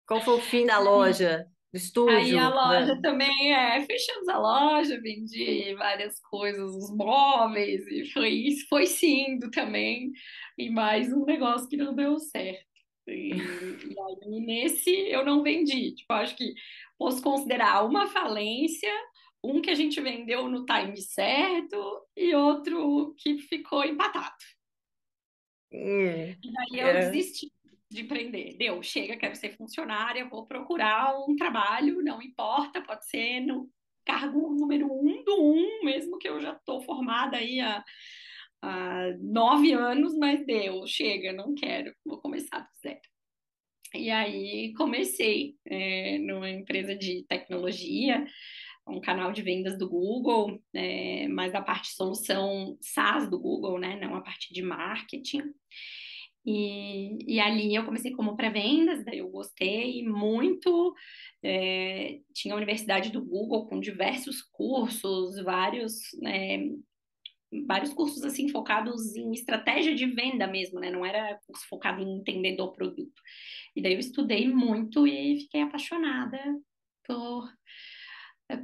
[0.07, 1.49] Qual foi o fim da loja?
[1.75, 2.15] Do estúdio?
[2.15, 3.01] Aí a loja né?
[3.01, 9.51] também é, fechamos a loja, vendi várias coisas, os móveis, e foi isso, foi indo
[9.51, 10.13] também,
[10.57, 12.65] e mais um negócio que não deu certo.
[13.05, 15.93] E, e aí nesse eu não vendi.
[15.95, 16.53] Tipo, acho que
[16.97, 18.89] posso considerar uma falência,
[19.43, 24.33] um que a gente vendeu no time certo e outro que ficou empatado.
[25.73, 27.09] Hum, e aí eu é.
[27.09, 27.51] desisti
[27.95, 28.55] de empreender.
[28.57, 33.69] Deu, chega, quero ser funcionária, vou procurar um trabalho, não importa, pode ser no
[34.05, 37.83] cargo número um do um, mesmo que eu já estou formada aí há,
[38.61, 42.99] há nove anos, mas deu, chega, não quero, vou começar do zero.
[43.93, 48.25] E aí comecei é, numa empresa de tecnologia,
[48.87, 53.97] um canal de vendas do Google, é, mas a parte solução SaaS do Google, né,
[53.99, 55.43] não a parte de marketing.
[56.45, 60.93] E, e ali eu comecei como pré-vendas, daí eu gostei muito.
[61.43, 66.69] É, tinha a Universidade do Google com diversos cursos, vários, né,
[67.67, 70.91] vários cursos assim focados em estratégia de venda mesmo, né?
[70.91, 73.21] Não era curso focado em entender do produto.
[73.75, 76.39] E daí eu estudei muito e fiquei apaixonada
[77.07, 77.49] por,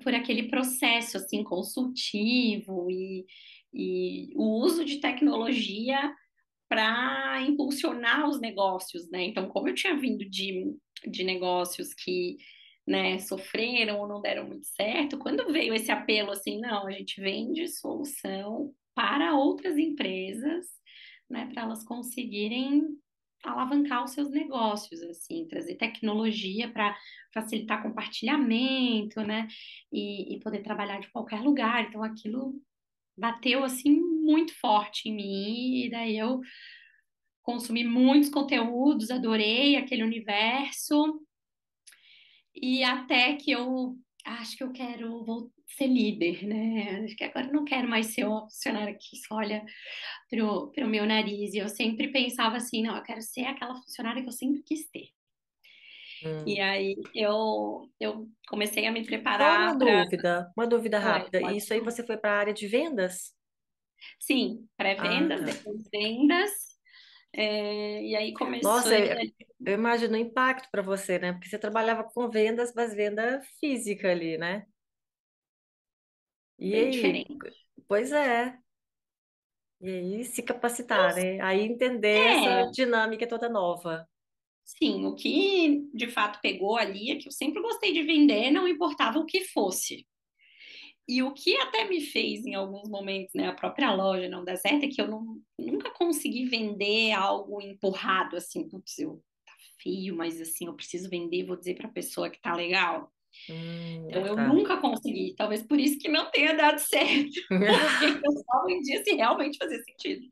[0.04, 3.26] por aquele processo assim consultivo e,
[3.74, 6.14] e o uso de tecnologia
[6.72, 9.26] para impulsionar os negócios, né?
[9.26, 10.74] Então, como eu tinha vindo de,
[11.06, 12.38] de negócios que
[12.88, 17.20] né, sofreram ou não deram muito certo, quando veio esse apelo assim, não, a gente
[17.20, 20.66] vende solução para outras empresas,
[21.30, 22.88] né, para elas conseguirem
[23.44, 26.98] alavancar os seus negócios, assim, trazer tecnologia para
[27.34, 29.46] facilitar compartilhamento, né,
[29.92, 31.90] e, e poder trabalhar de qualquer lugar.
[31.90, 32.62] Então, aquilo
[33.22, 36.42] bateu, assim, muito forte em mim, e daí eu
[37.44, 41.22] consumi muitos conteúdos, adorei aquele universo,
[42.56, 47.02] e até que eu acho que eu quero vou ser líder, né?
[47.04, 49.66] Acho que agora eu não quero mais ser uma funcionária que só olha
[50.30, 51.54] pro, pro meu nariz.
[51.54, 54.90] E eu sempre pensava assim, não, eu quero ser aquela funcionária que eu sempre quis
[54.90, 55.10] ter.
[56.24, 56.46] Hum.
[56.46, 59.58] E aí eu, eu comecei a me preparar.
[59.58, 59.78] Só uma pra...
[59.78, 61.42] dúvida, uma dúvida rápida.
[61.42, 63.34] Oi, Isso aí você foi para a área de vendas?
[64.20, 65.54] Sim, pré-vendas, ah, tá.
[65.54, 66.52] depois vendas.
[67.34, 68.70] É, e aí começou.
[68.70, 69.18] Nossa, eu,
[69.66, 71.34] eu imagino o impacto para você, né?
[71.34, 74.66] Porque você trabalhava com vendas, mas venda física ali, né?
[76.58, 77.26] E Bem aí?
[77.30, 77.52] diferente.
[77.88, 78.60] Pois é.
[79.82, 81.40] E aí se capacitar, né?
[81.42, 84.08] Aí entender essa É, dinâmica toda nova.
[84.64, 88.68] Sim, o que de fato pegou ali é que eu sempre gostei de vender, não
[88.68, 90.06] importava o que fosse.
[91.08, 94.56] E o que até me fez, em alguns momentos, né, a própria loja não dar
[94.58, 100.16] certo, é que eu não, nunca consegui vender algo empurrado, assim, putz, eu tá feio,
[100.16, 103.12] mas assim, eu preciso vender, vou dizer para a pessoa que tá legal.
[103.50, 104.48] Hum, Então, eu tá.
[104.48, 109.16] nunca consegui, talvez por isso que não tenha dado certo, porque eu só vendia se
[109.16, 110.28] realmente fazia sentido.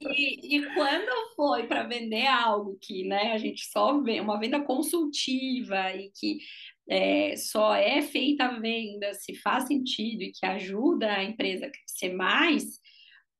[0.00, 4.60] E, e quando foi para vender algo que, né, a gente só vê, uma venda
[4.62, 6.38] consultiva e que
[6.88, 11.70] é, só é feita a venda se faz sentido e que ajuda a empresa a
[11.70, 12.80] crescer mais,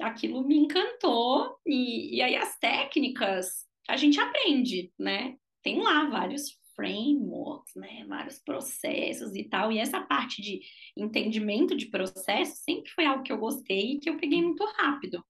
[0.01, 1.57] aquilo me encantou.
[1.67, 5.37] E, e aí as técnicas a gente aprende, né?
[5.63, 8.05] Tem lá vários frameworks, né?
[8.09, 9.73] Vários processos e tal.
[9.73, 10.61] E essa parte de
[10.97, 15.25] entendimento de processo sempre foi algo que eu gostei e que eu peguei muito rápido.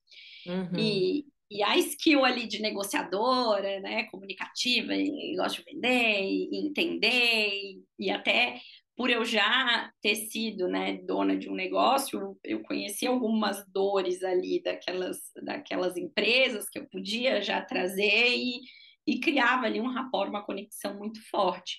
[0.47, 0.79] Uhum.
[0.79, 7.49] E, e a skill ali de negociadora, né, comunicativa, e, gosto de vender, e, entender,
[7.49, 8.61] e, e, até
[8.95, 14.61] por eu já ter sido, né, dona de um negócio, eu conheci algumas dores ali
[14.63, 18.61] daquelas, daquelas empresas que eu podia já trazer e,
[19.09, 21.79] e criava ali um rapport, uma conexão muito forte.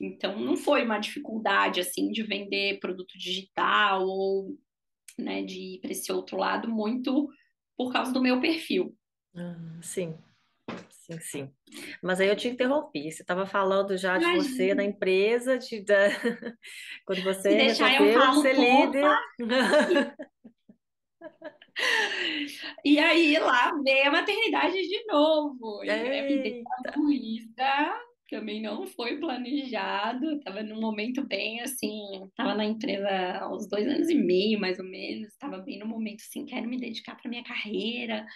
[0.00, 4.58] Então, não foi uma dificuldade, assim, de vender produto digital ou,
[5.18, 7.28] né, de ir para esse outro lado muito
[7.76, 8.96] por causa do meu perfil.
[9.36, 10.16] Ah, sim,
[10.88, 11.50] sim, sim.
[12.02, 13.12] Mas aí eu te interrompi.
[13.12, 16.08] Você estava falando já de você na empresa, de, da...
[17.04, 19.04] quando você Se deixar eu falo ser líder.
[22.84, 25.82] E aí lá veio a maternidade de novo.
[25.84, 27.94] E a Luísa
[28.30, 30.32] também não foi planejado.
[30.32, 33.08] Estava num momento bem assim, estava na empresa
[33.40, 35.28] há uns dois anos e meio, mais ou menos.
[35.28, 38.26] Estava bem no momento assim, quero me dedicar para minha carreira.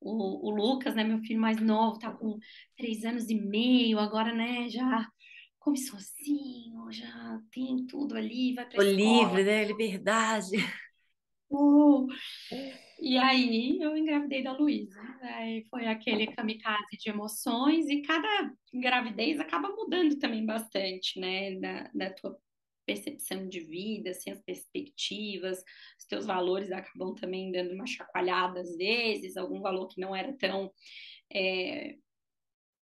[0.00, 2.38] O, o Lucas, né, meu filho mais novo, tá com
[2.76, 5.06] três anos e meio, agora, né, já
[5.60, 9.64] come sozinho, já tem tudo ali, vai para livre, né?
[9.64, 10.56] Liberdade.
[11.52, 12.06] Uh,
[12.98, 15.00] e aí eu engravidei da Luísa.
[15.20, 21.56] Aí foi aquele kamikaze de emoções e cada gravidez acaba mudando também bastante, né?
[21.56, 22.38] Da, da tua
[22.86, 25.62] percepção de vida, assim, as perspectivas,
[25.98, 30.32] os teus valores acabam também dando uma chacoalhada às vezes, algum valor que não era
[30.36, 30.72] tão
[31.32, 31.96] é,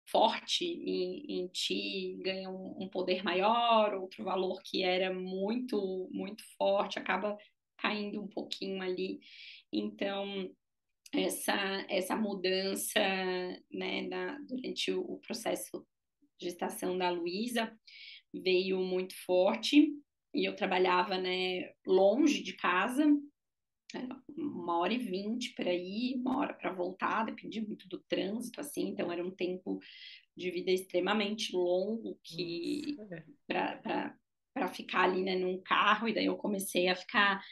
[0.07, 6.43] forte em, em, ti ganha um, um, poder maior, outro valor que era muito, muito
[6.57, 7.37] forte acaba
[7.81, 9.19] caindo um pouquinho ali.
[9.71, 10.49] Então,
[11.13, 11.55] essa,
[11.89, 12.99] essa mudança
[13.71, 15.85] né, na, durante o processo
[16.39, 17.77] de gestação da Luísa
[18.33, 19.89] veio muito forte.
[20.33, 23.05] E eu trabalhava né, longe de casa,
[24.37, 28.87] uma hora e vinte para ir, uma hora para voltar, dependia muito do trânsito, assim,
[28.87, 29.79] então era um tempo
[30.37, 32.95] de vida extremamente longo que
[33.45, 37.43] para ficar ali né, num carro, e daí eu comecei a ficar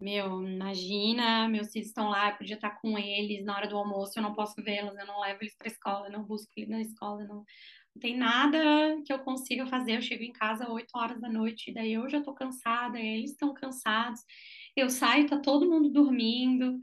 [0.00, 4.18] meu, imagina, meus filhos estão lá, eu podia estar com eles na hora do almoço,
[4.18, 6.70] eu não posso vê-los, eu não levo eles para a escola, eu não busco eles
[6.70, 8.58] na escola, não, não tem nada
[9.04, 9.96] que eu consiga fazer.
[9.96, 13.52] Eu chego em casa 8 horas da noite, daí eu já estou cansada, eles estão
[13.52, 14.20] cansados.
[14.74, 16.78] Eu saio, tá todo mundo dormindo.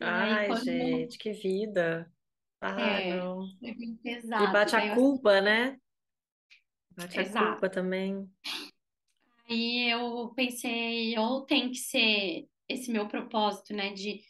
[0.00, 0.64] Ai, quando...
[0.64, 2.10] gente, que vida.
[2.60, 3.46] Ah, é, não.
[3.62, 4.44] É pesado.
[4.44, 5.76] E bate a culpa, né?
[6.96, 7.38] Bate Exato.
[7.38, 8.28] a culpa também.
[9.48, 14.20] Aí eu pensei, ou tem que ser esse meu propósito, né, de,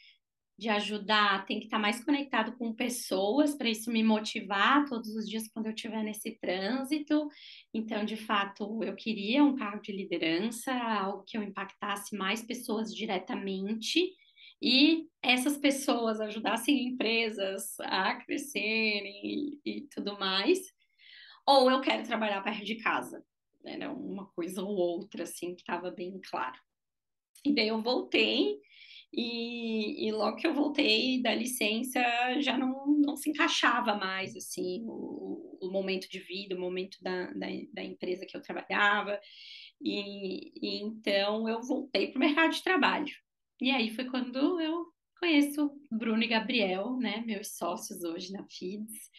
[0.56, 5.28] de ajudar, tem que estar mais conectado com pessoas para isso me motivar todos os
[5.28, 7.28] dias quando eu estiver nesse trânsito.
[7.74, 12.94] Então, de fato, eu queria um cargo de liderança, algo que eu impactasse mais pessoas
[12.94, 14.14] diretamente
[14.62, 20.60] e essas pessoas ajudassem empresas a crescerem e, e tudo mais.
[21.46, 23.24] Ou eu quero trabalhar perto de casa
[23.68, 26.58] era uma coisa ou outra, assim, que estava bem claro.
[27.44, 28.58] E daí eu voltei,
[29.12, 32.00] e, e, logo que eu voltei da licença,
[32.40, 37.26] já não, não se encaixava mais, assim, o, o momento de vida, o momento da,
[37.32, 39.18] da, da empresa que eu trabalhava,
[39.80, 43.14] e, e então eu voltei para o mercado de trabalho.
[43.60, 44.86] E aí foi quando eu
[45.18, 49.10] conheço Bruno e Gabriel, né, meus sócios hoje na FIDS,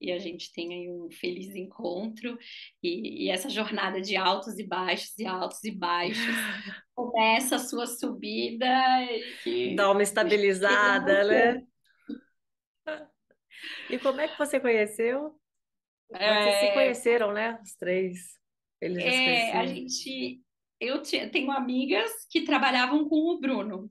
[0.00, 2.38] e a gente tem aí um feliz encontro
[2.82, 6.16] e, e, essa jornada de altos e baixos e altos e baixos
[6.94, 8.66] começa a sua subida
[9.44, 11.62] e dá uma estabilizada, né?
[13.90, 15.34] E como é que você conheceu?
[16.12, 16.42] É...
[16.42, 17.58] vocês se conheceram, né?
[17.62, 18.36] Os três.
[18.80, 20.40] Eles é, a gente
[20.78, 23.90] eu tenho amigas que trabalhavam com o Bruno.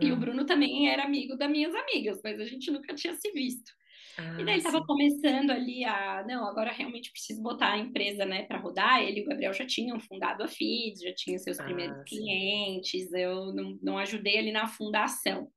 [0.00, 0.20] E o hum.
[0.20, 3.72] Bruno também era amigo das minhas amigas, mas a gente nunca tinha se visto.
[4.18, 8.24] Ah, e daí ele estava começando ali a, não, agora realmente preciso botar a empresa,
[8.24, 9.02] né, para rodar.
[9.02, 12.16] Ele e o Gabriel já tinham fundado a FIDS, já tinham seus ah, primeiros sim.
[12.16, 13.12] clientes.
[13.12, 15.50] Eu não, não ajudei ali na fundação.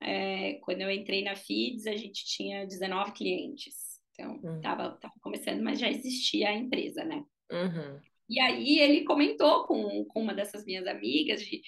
[0.00, 3.74] É, quando eu entrei na FIDS, a gente tinha 19 clientes.
[4.12, 4.98] Então, estava hum.
[5.00, 7.24] tava começando, mas já existia a empresa, né?
[7.50, 8.00] Uhum.
[8.28, 11.62] E aí ele comentou com, com uma dessas minhas amigas de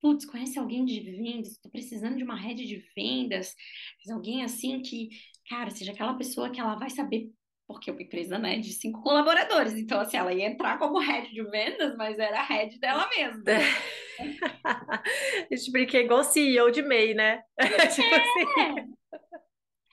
[0.00, 3.54] putz, conhece alguém de vendas, estou precisando de uma rede de vendas,
[4.10, 5.08] alguém assim que,
[5.48, 7.30] cara, seja aquela pessoa que ela vai saber,
[7.66, 11.32] porque é uma empresa, né, de cinco colaboradores, então, assim, ela ia entrar como head
[11.32, 13.42] de vendas, mas era a head dela mesma.
[15.50, 17.42] A gente brinca igual CEO de MEI, né?
[17.94, 18.20] tipo é.
[18.20, 18.94] assim.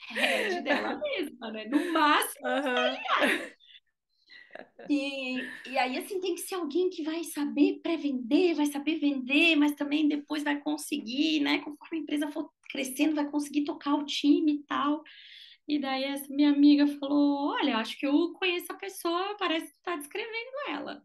[0.10, 1.66] Head dela mesma, né?
[1.66, 3.54] No máximo, uhum.
[4.90, 5.38] E,
[5.68, 9.74] e aí, assim, tem que ser alguém que vai saber pré-vender, vai saber vender, mas
[9.76, 11.60] também depois vai conseguir, né?
[11.60, 15.04] Conforme a empresa for crescendo, vai conseguir tocar o time e tal.
[15.68, 19.74] E daí essa minha amiga falou: Olha, acho que eu conheço a pessoa, parece que
[19.74, 21.04] tu tá descrevendo ela.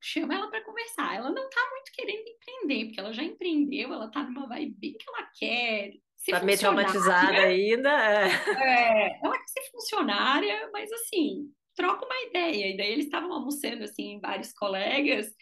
[0.00, 1.14] Chama ela para conversar.
[1.14, 5.08] Ela não tá muito querendo empreender, porque ela já empreendeu, ela tá numa vibe que
[5.08, 5.92] ela quer.
[6.16, 7.90] Ser tá meio traumatizada ainda.
[7.90, 8.26] É.
[8.26, 12.72] é, ela quer ser funcionária, mas assim, troca uma ideia.
[12.72, 15.34] E daí eles estavam almoçando, assim, vários colegas,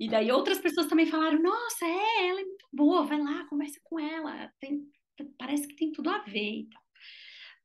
[0.00, 3.80] e daí outras pessoas também falaram: Nossa, é, ela é muito boa, vai lá, conversa
[3.82, 4.82] com ela, tem,
[5.36, 6.87] parece que tem tudo a ver e tal.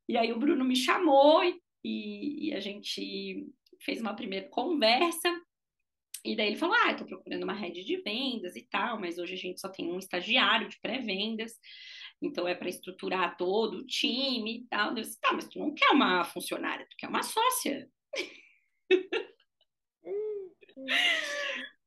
[0.07, 1.43] E aí o Bruno me chamou
[1.83, 3.47] e, e a gente
[3.81, 5.29] fez uma primeira conversa.
[6.25, 9.17] E daí ele falou: Ah, eu tô procurando uma rede de vendas e tal, mas
[9.17, 11.59] hoje a gente só tem um estagiário de pré-vendas,
[12.21, 14.89] então é para estruturar todo o time e tal.
[14.89, 17.89] Eu disse: Tá, mas tu não quer uma funcionária, tu quer uma sócia.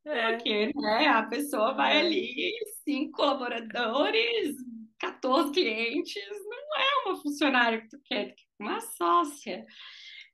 [0.06, 0.32] É.
[0.32, 2.52] Porque né, a pessoa vai ali,
[2.84, 4.54] cinco colaboradores,
[4.98, 9.64] 14 clientes, não é uma funcionária que tu quer, tu quer uma sócia.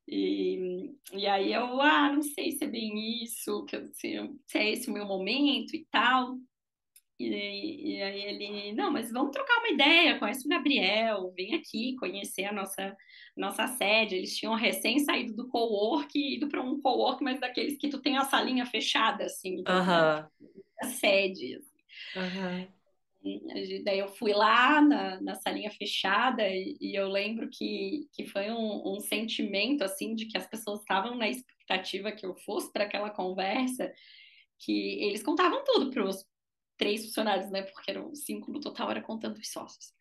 [0.06, 4.58] E, e aí eu, ah, não sei se é bem isso, que eu, se, se
[4.58, 6.36] é esse o meu momento e tal.
[7.18, 11.94] E, e, aí ele, não, mas vamos trocar uma ideia, conhece o Gabriel, vem aqui
[11.96, 12.96] conhecer a nossa,
[13.36, 14.16] nossa sede.
[14.16, 18.16] Eles tinham recém saído do co-work ido para um co-work, mas daqueles que tu tem
[18.16, 20.28] a salinha fechada, assim, então, uh -huh.
[20.80, 21.56] a sede.
[21.56, 22.18] Assim.
[22.18, 22.81] Uh -huh.
[23.84, 28.50] Daí eu fui lá na, na salinha fechada e, e, eu lembro que, que foi
[28.50, 32.84] um, um sentimento assim de que as pessoas estavam na expectativa que eu fosse para
[32.84, 33.92] aquela conversa,
[34.58, 36.24] que eles contavam tudo para os
[36.76, 37.62] três funcionários, né?
[37.62, 39.92] Porque eram cinco no total, era contando os sócios.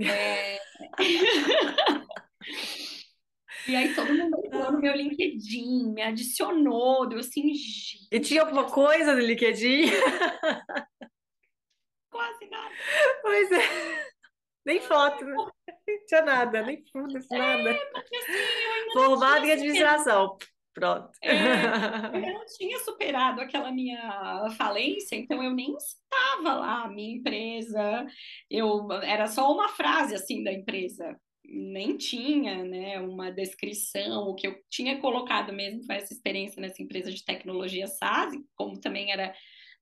[0.00, 0.58] É...
[3.68, 7.52] e aí todo mundo entrou no meu LinkedIn, me adicionou, deu assim.
[8.10, 9.90] E tinha alguma coisa no LinkedIn?
[12.42, 12.74] quase nada.
[13.22, 14.12] Pois é.
[14.64, 15.34] Nem foto, né?
[15.34, 15.50] não
[16.06, 17.70] tinha nada, nem foda nada.
[17.70, 20.38] É, porque assim, Formada em administração.
[20.72, 21.10] Pronto.
[21.20, 21.32] É,
[22.14, 28.06] eu não tinha superado aquela minha falência, então eu nem estava lá, minha empresa.
[28.48, 31.18] Eu era só uma frase assim da empresa.
[31.44, 36.80] Nem tinha, né, uma descrição, o que eu tinha colocado mesmo foi essa experiência nessa
[36.80, 39.34] empresa de tecnologia SaaS, como também era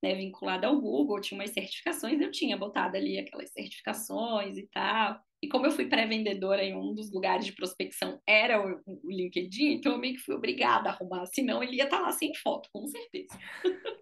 [0.03, 5.21] né, vinculada ao Google, tinha umas certificações, eu tinha botado ali aquelas certificações e tal.
[5.43, 9.73] E como eu fui pré-vendedora em um dos lugares de prospecção era o, o, LinkedIn,
[9.73, 12.35] então eu meio que fui obrigada a arrumar, senão ele ia estar tá lá sem
[12.35, 13.39] foto, com certeza.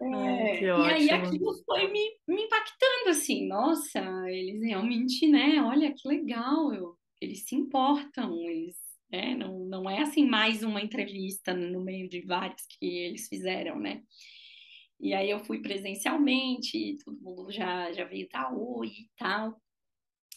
[0.00, 5.62] é, e aí aquilo foi me, me impactando assim, nossa, eles realmente, né?
[5.62, 8.76] Olha que legal, eu, eles se importam, eles
[9.12, 9.34] né?
[9.34, 14.02] Não, não é assim mais uma entrevista no meio de várias que eles fizeram, né?
[14.98, 19.60] E aí eu fui presencialmente, todo mundo já, já veio dar oi e tal.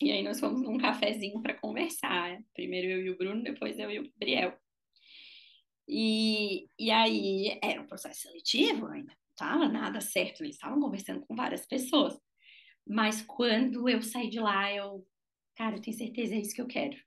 [0.02, 2.38] E aí nós fomos num cafezinho para conversar.
[2.54, 4.58] Primeiro eu e o Bruno, depois eu e o Gabriel.
[5.88, 11.24] E, e aí era um processo seletivo, ainda não estava nada certo, eles estavam conversando
[11.26, 12.20] com várias pessoas.
[12.88, 15.06] Mas quando eu saí de lá, eu,
[15.56, 16.98] cara, eu tenho certeza, é isso que eu quero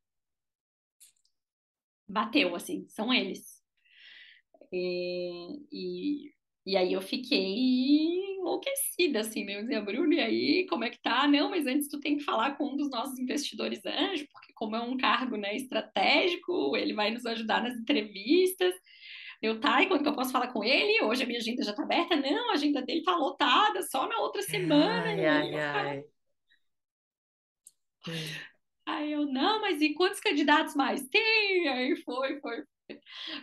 [2.09, 3.59] bateu, assim, são eles.
[4.73, 6.33] E, e,
[6.67, 7.39] e aí eu fiquei
[8.39, 11.27] enlouquecida, assim, meu Deus, Bruno, e aí, como é que tá?
[11.27, 14.77] Não, mas antes tu tem que falar com um dos nossos investidores anjos, porque como
[14.77, 18.75] é um cargo, né, estratégico, ele vai nos ajudar nas entrevistas.
[19.41, 21.03] Eu, tá, e quando que eu posso falar com ele?
[21.05, 22.17] Hoje a minha agenda já tá aberta?
[22.17, 25.05] Não, a agenda dele tá lotada, só na outra semana.
[25.05, 26.05] Ai, ai, ai.
[28.89, 31.07] Aí eu, não, mas e quantos candidatos mais?
[31.09, 31.69] Tem!
[31.69, 32.65] Aí foi, foi.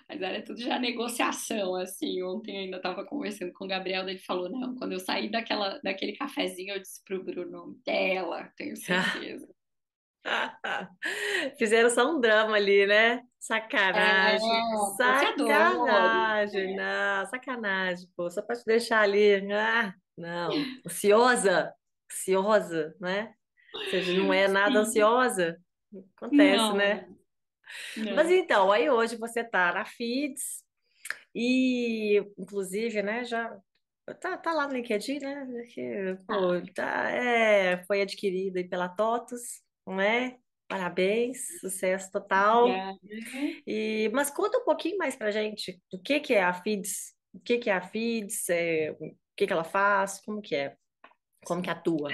[0.09, 2.23] Mas era tudo já negociação, assim.
[2.23, 6.13] Ontem ainda estava conversando com o Gabriel, ele falou, não, quando eu saí daquela, daquele
[6.13, 9.47] cafezinho, eu disse pro Bruno, dela, tenho certeza.
[11.59, 13.21] Fizeram só um drama ali, né?
[13.39, 14.49] Sacanagem.
[14.49, 18.31] É, sacanagem, não, sacanagem, pô.
[18.31, 19.47] Só para te deixar ali.
[19.53, 20.49] Ah, não,
[20.83, 21.71] ansiosa,
[22.11, 23.35] ansiosa, né?
[23.89, 25.57] Seja, não é nada ansiosa.
[26.15, 26.75] Acontece, não.
[26.75, 27.07] né?
[27.97, 28.15] Não.
[28.15, 30.63] Mas então, aí hoje você está na FIDS
[31.33, 33.57] e, inclusive, né, já
[34.19, 35.45] tá, tá lá no LinkedIn, né?
[35.73, 40.37] Que, pô, tá, é, foi adquirida pela TOTUS, não é?
[40.67, 42.67] Parabéns, sucesso total.
[43.67, 47.39] E, mas conta um pouquinho mais pra gente do que que é a FIDS, o
[47.39, 50.75] que que é a FIDS, é, o que que ela faz, como que é,
[51.45, 52.11] como que atua.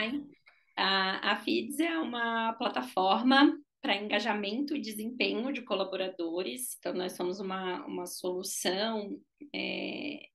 [0.78, 6.76] A, a FIDS é uma plataforma para engajamento e desempenho de colaboradores.
[6.78, 9.20] Então, nós somos uma, uma solução
[9.54, 10.28] é,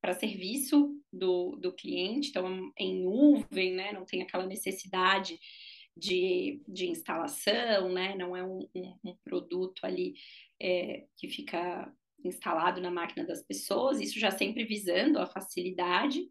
[0.00, 3.92] para serviço do, do cliente, então, em nuvem, né?
[3.92, 5.38] Não tem aquela necessidade
[5.96, 8.14] de, de instalação, né?
[8.16, 10.14] Não é um, um, um produto ali
[10.60, 11.92] é, que fica
[12.24, 16.28] instalado na máquina das pessoas, isso já sempre visando a facilidade.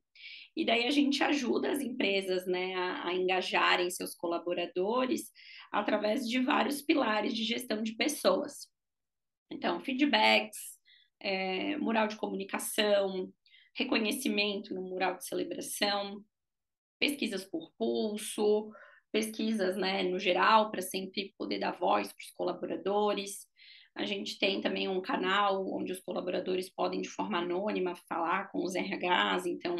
[0.55, 5.31] E daí a gente ajuda as empresas né, a, a engajarem seus colaboradores
[5.71, 8.67] através de vários pilares de gestão de pessoas.
[9.51, 10.59] Então, feedbacks,
[11.19, 13.31] é, mural de comunicação,
[13.75, 16.23] reconhecimento no mural de celebração,
[16.99, 18.69] pesquisas por pulso,
[19.11, 23.47] pesquisas, né, no geral, para sempre poder dar voz para os colaboradores.
[23.95, 28.63] A gente tem também um canal onde os colaboradores podem, de forma anônima, falar com
[28.63, 29.75] os RHs, então,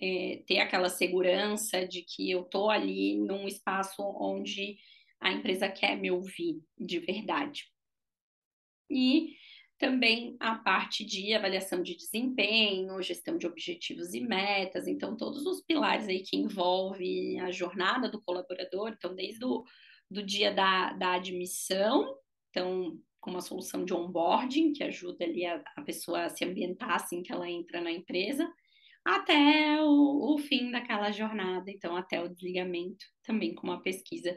[0.00, 4.76] é, ter aquela segurança de que eu estou ali num espaço onde
[5.20, 7.70] a empresa quer me ouvir de verdade.
[8.90, 9.36] E
[9.78, 15.62] também a parte de avaliação de desempenho, gestão de objetivos e metas, então todos os
[15.62, 19.64] pilares aí que envolvem a jornada do colaborador, então desde o
[20.10, 22.16] do dia da, da admissão,
[22.50, 26.94] então com uma solução de onboarding, que ajuda ali a, a pessoa a se ambientar
[26.94, 28.50] assim que ela entra na empresa,
[29.16, 34.36] até o, o fim daquela jornada, então até o desligamento, também com uma pesquisa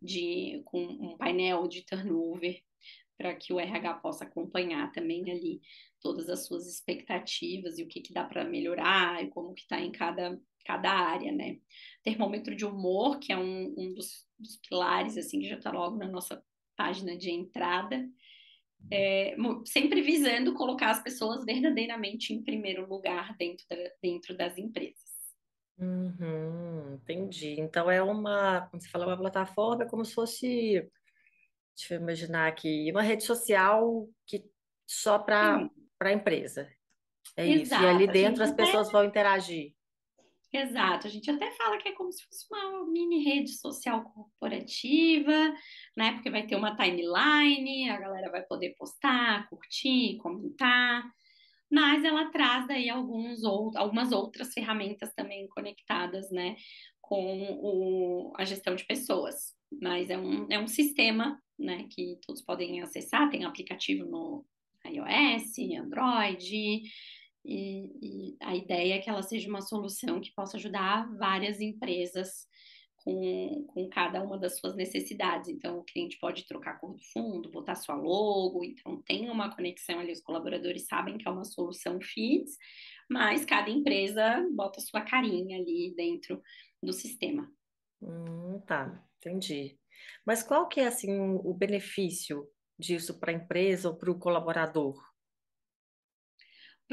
[0.00, 2.60] de com um painel de turnover
[3.16, 5.60] para que o RH possa acompanhar também ali
[6.00, 9.80] todas as suas expectativas e o que, que dá para melhorar e como que está
[9.80, 11.58] em cada, cada área, né?
[12.02, 15.96] Termômetro de humor, que é um, um dos, dos pilares, assim, que já está logo
[15.96, 16.42] na nossa
[16.76, 18.06] página de entrada,
[18.90, 25.14] é, sempre visando colocar as pessoas verdadeiramente em primeiro lugar dentro, da, dentro das empresas.
[25.78, 27.56] Uhum, entendi.
[27.58, 30.88] Então é uma, como você falou, uma plataforma é como se fosse
[31.76, 34.44] Deixa eu imaginar aqui, uma rede social que
[34.86, 35.68] só para
[36.00, 36.70] a empresa.
[37.36, 37.82] É Exato.
[37.82, 37.84] isso.
[37.84, 39.74] E ali dentro as pessoas vão interagir.
[40.56, 45.52] Exato, a gente até fala que é como se fosse uma mini rede social corporativa,
[45.96, 46.12] né?
[46.12, 51.04] Porque vai ter uma timeline, a galera vai poder postar, curtir, comentar,
[51.68, 56.54] mas ela traz daí alguns ou, algumas outras ferramentas também conectadas, né,
[57.00, 59.56] com o, a gestão de pessoas.
[59.82, 64.46] Mas é um, é um sistema né, que todos podem acessar, tem aplicativo no
[64.86, 66.82] iOS, Android,
[67.44, 72.46] e, e, a ideia é que ela seja uma solução que possa ajudar várias empresas
[72.96, 75.48] com, com cada uma das suas necessidades.
[75.48, 79.54] Então, o cliente pode trocar a cor do fundo, botar sua logo, então tem uma
[79.54, 82.56] conexão ali, os colaboradores sabem que é uma solução FIDS,
[83.10, 86.40] mas cada empresa bota sua carinha ali dentro
[86.82, 87.50] do sistema.
[88.00, 89.78] Hum, tá, entendi.
[90.26, 95.13] Mas qual que é assim o benefício disso para a empresa ou para o colaborador?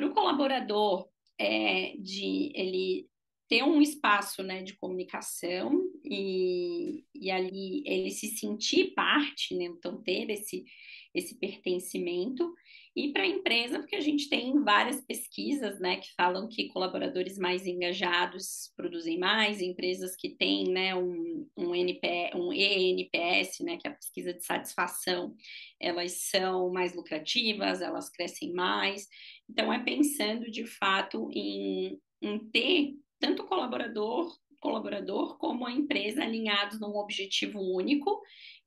[0.01, 3.07] Para o colaborador, é de ele
[3.47, 10.01] ter um espaço né, de comunicação e, e ali ele se sentir parte, né, então
[10.01, 10.65] ter esse,
[11.13, 12.51] esse pertencimento
[12.95, 17.37] e para a empresa, porque a gente tem várias pesquisas né, que falam que colaboradores
[17.37, 23.87] mais engajados produzem mais, empresas que têm né, um, um, NP, um ENPS, né, que
[23.87, 25.33] é a pesquisa de satisfação,
[25.79, 29.07] elas são mais lucrativas, elas crescem mais.
[29.49, 36.23] Então, é pensando de fato em, em ter tanto o colaborador colaborador como a empresa
[36.23, 38.21] alinhados num objetivo único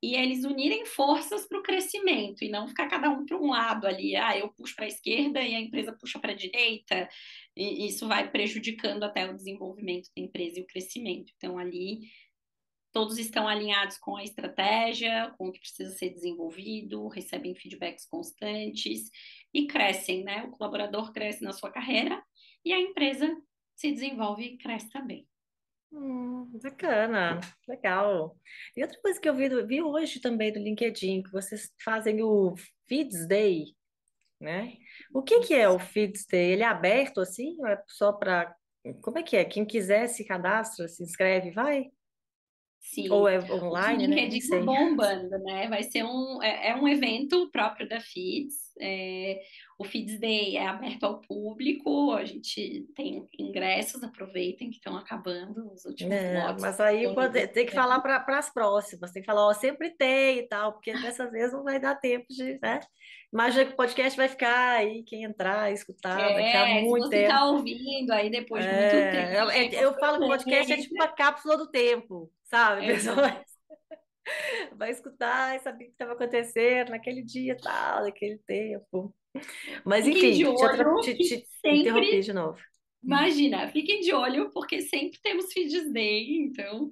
[0.05, 3.87] e eles unirem forças para o crescimento e não ficar cada um para um lado
[3.87, 7.09] ali, ah, eu puxo para a esquerda e a empresa puxa para a direita,
[7.57, 11.33] e isso vai prejudicando até o desenvolvimento da empresa e o crescimento.
[11.37, 12.01] Então, ali
[12.93, 19.11] todos estão alinhados com a estratégia, com o que precisa ser desenvolvido, recebem feedbacks constantes
[19.55, 20.45] e crescem, né?
[20.45, 22.23] O colaborador cresce na sua carreira
[22.63, 23.35] e a empresa
[23.75, 25.27] se desenvolve e cresce também.
[25.97, 28.37] Hum, bacana, legal.
[28.77, 32.55] E outra coisa que eu vi, vi hoje também do LinkedIn, que vocês fazem o
[32.89, 33.67] Feeds Day,
[34.41, 34.77] né?
[35.15, 36.53] O que que é o Feeds Day?
[36.53, 37.57] Ele é aberto assim?
[37.61, 38.55] Ou é só para...
[39.03, 39.45] Como é que é?
[39.45, 41.91] Quem quiser se cadastra, se inscreve, vai?
[42.81, 43.09] Sim.
[43.11, 44.17] Ou é online, o né?
[44.17, 45.69] LinkedIn tá bombando, né?
[45.69, 48.64] Vai ser um, é, é um evento próprio da Feeds.
[48.81, 49.41] É,
[49.79, 55.73] o Feeds Day é aberto ao público, a gente tem ingressos, aproveitem que estão acabando
[55.73, 56.63] os últimos é, lotes.
[56.63, 60.39] Mas aí pode, tem que falar para as próximas, tem que falar, ó, sempre tem
[60.39, 62.81] e tal, porque dessa vez não vai dar tempo de, né?
[63.33, 67.23] Imagina que o podcast vai ficar aí, quem entrar, escutar, é, vai ficar muito você
[67.23, 69.51] está ouvindo aí depois de muito é, tempo.
[69.51, 72.87] É, eu, eu falo que o podcast é tipo uma cápsula do tempo sabe?
[72.87, 73.45] É.
[74.77, 79.15] Vai escutar e saber o que estava acontecendo naquele dia tal, naquele tempo.
[79.85, 81.81] Mas enfim, de olho, te, te, te sempre...
[81.81, 82.59] interrompi de novo.
[83.03, 86.89] Imagina, fiquem de olho, porque sempre temos Feeds Day, então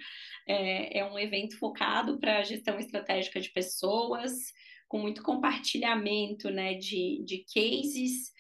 [0.47, 4.33] é, é um evento focado para a gestão estratégica de pessoas,
[4.87, 8.31] com muito compartilhamento né, de, de cases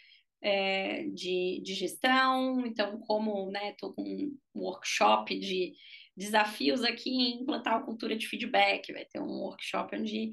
[0.42, 5.72] é, de, de gestão, então como estou né, com um workshop de
[6.16, 8.92] desafios aqui em implantar a cultura de feedback.
[8.92, 10.32] Vai ter um workshop onde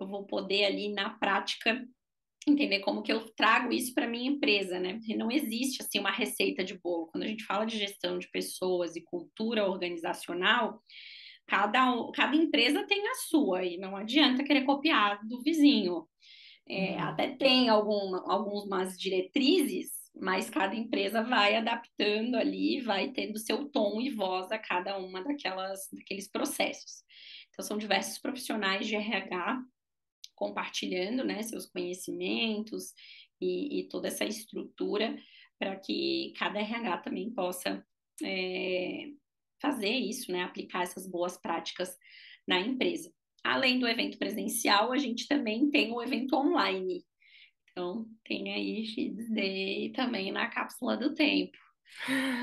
[0.00, 1.86] eu vou poder ali na prática
[2.46, 4.94] entender como que eu trago isso para minha empresa, né?
[4.94, 7.06] Porque não existe assim uma receita de bolo.
[7.06, 10.82] Quando a gente fala de gestão de pessoas e cultura organizacional,
[11.46, 16.08] cada, cada empresa tem a sua e não adianta querer copiar do vizinho.
[16.68, 17.00] É, uhum.
[17.00, 24.00] Até tem algum, algumas diretrizes, mas cada empresa vai adaptando ali, vai tendo seu tom
[24.00, 27.02] e voz a cada uma daquelas, daqueles processos.
[27.50, 29.62] Então, são diversos profissionais de RH
[30.34, 32.92] compartilhando né, seus conhecimentos
[33.40, 35.16] e, e toda essa estrutura
[35.58, 37.84] para que cada RH também possa
[38.22, 39.06] é,
[39.60, 41.96] fazer isso, né, aplicar essas boas práticas
[42.46, 43.12] na empresa.
[43.44, 47.04] Além do evento presencial, a gente também tem o evento online.
[47.72, 48.84] Então, tem aí
[49.30, 51.56] Day também na cápsula do tempo.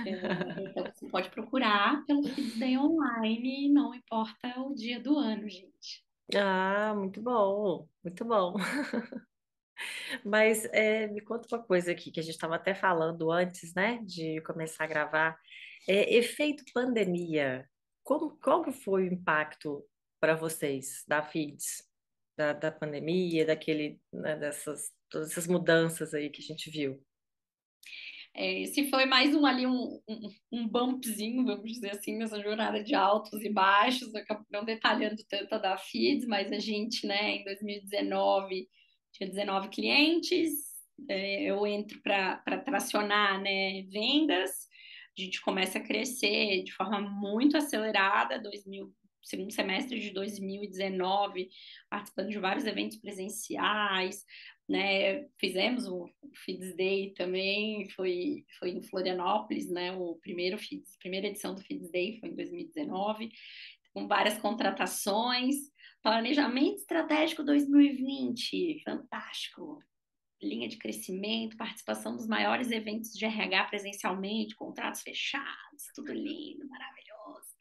[0.05, 2.23] É, então, você pode procurar pelo
[2.57, 6.03] Day online, não importa o dia do ano, gente.
[6.35, 8.55] Ah, muito bom, muito bom.
[10.25, 13.99] Mas é, me conta uma coisa aqui que a gente estava até falando antes, né,
[14.03, 15.39] de começar a gravar.
[15.87, 17.67] É, efeito pandemia.
[18.03, 19.85] Como, qual foi o impacto
[20.19, 21.87] para vocês da FIDS,
[22.37, 27.03] da, da pandemia, daquele, né, dessas todas essas mudanças aí que a gente viu?
[28.33, 32.83] É, se foi mais um ali, um, um, um, bumpzinho, vamos dizer assim, nessa jornada
[32.83, 34.11] de altos e baixos,
[34.51, 38.69] não detalhando tanto a da FIDS, mas a gente, né, em 2019,
[39.11, 40.51] tinha 19 clientes,
[41.09, 44.69] é, eu entro para tracionar, né, vendas,
[45.17, 48.93] a gente começa a crescer de forma muito acelerada, 2000,
[49.23, 51.49] segundo semestre de 2019,
[51.89, 54.23] participando de vários eventos presenciais,
[54.69, 55.27] né?
[55.39, 56.07] Fizemos o
[56.45, 59.91] Feeds Day também, foi, foi em Florianópolis, né?
[59.93, 63.31] O primeiro Feeds, primeira edição do Feeds Day foi em 2019,
[63.91, 65.55] com várias contratações,
[66.03, 69.83] planejamento estratégico 2020, fantástico.
[70.41, 77.55] Linha de crescimento, participação dos maiores eventos de RH presencialmente, contratos fechados, tudo lindo, maravilhoso.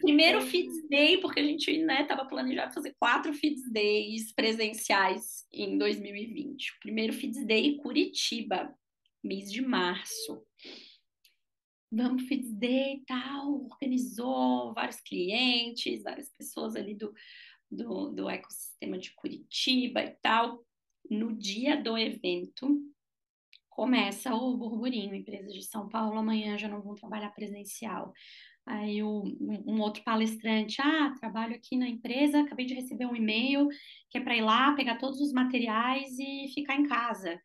[0.00, 0.40] Primeiro.
[0.42, 6.70] Feeds Day, porque a gente estava né, planejado fazer quatro Feeds Days presenciais em 2020.
[6.70, 8.74] O primeiro Feeds Day Curitiba,
[9.22, 10.44] mês de março.
[11.92, 17.12] Vamos Feeds Day e tal, organizou vários clientes, várias pessoas ali do,
[17.70, 20.64] do, do ecossistema de Curitiba e tal.
[21.10, 22.80] No dia do evento,
[23.68, 25.14] começa o burburinho.
[25.14, 28.12] Empresas de São Paulo amanhã já não vão trabalhar presencial.
[28.70, 29.24] Aí o,
[29.66, 33.68] um outro palestrante, ah, trabalho aqui na empresa, acabei de receber um e-mail
[34.08, 37.40] que é para ir lá pegar todos os materiais e ficar em casa.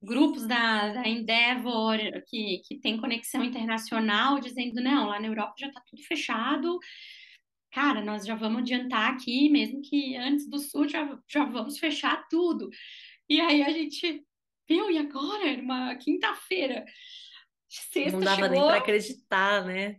[0.00, 1.98] Grupos da, da Endeavor
[2.28, 6.78] que, que tem conexão internacional dizendo, não, lá na Europa já está tudo fechado,
[7.72, 12.28] cara, nós já vamos adiantar aqui, mesmo que antes do sul já, já vamos fechar
[12.28, 12.70] tudo.
[13.28, 14.24] E aí a gente,
[14.68, 15.48] viu, e agora?
[15.48, 16.84] Era uma quinta-feira.
[17.68, 19.96] Sexta Não dava chegou, nem para acreditar, né?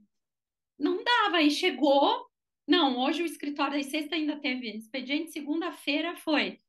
[0.81, 2.25] Não dava, e chegou.
[2.67, 6.59] Não, hoje o escritório da sexta ainda teve expediente, segunda-feira foi.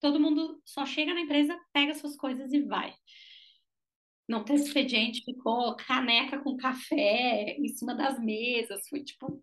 [0.00, 2.92] Todo mundo só chega na empresa, pega suas coisas e vai.
[4.28, 9.40] Não teve expediente, ficou caneca com café em cima das mesas, foi tipo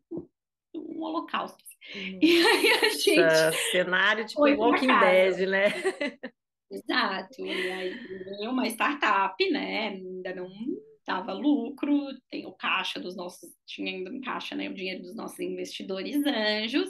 [0.75, 1.63] um holocausto.
[1.95, 3.55] E aí a gente.
[3.71, 5.67] Cenário tipo Walking Dead, né?
[6.69, 7.45] Exato.
[7.45, 9.89] E aí uma startup, né?
[9.89, 10.49] Ainda não
[11.05, 15.15] dava lucro, tem o caixa dos nossos, tinha ainda em caixa, né, o dinheiro dos
[15.15, 16.89] nossos investidores anjos.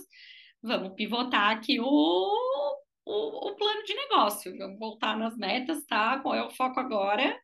[0.61, 1.85] Vamos pivotar aqui o,
[3.05, 6.19] o, o plano de negócio, vamos voltar nas metas, tá?
[6.19, 7.37] Qual é o foco agora?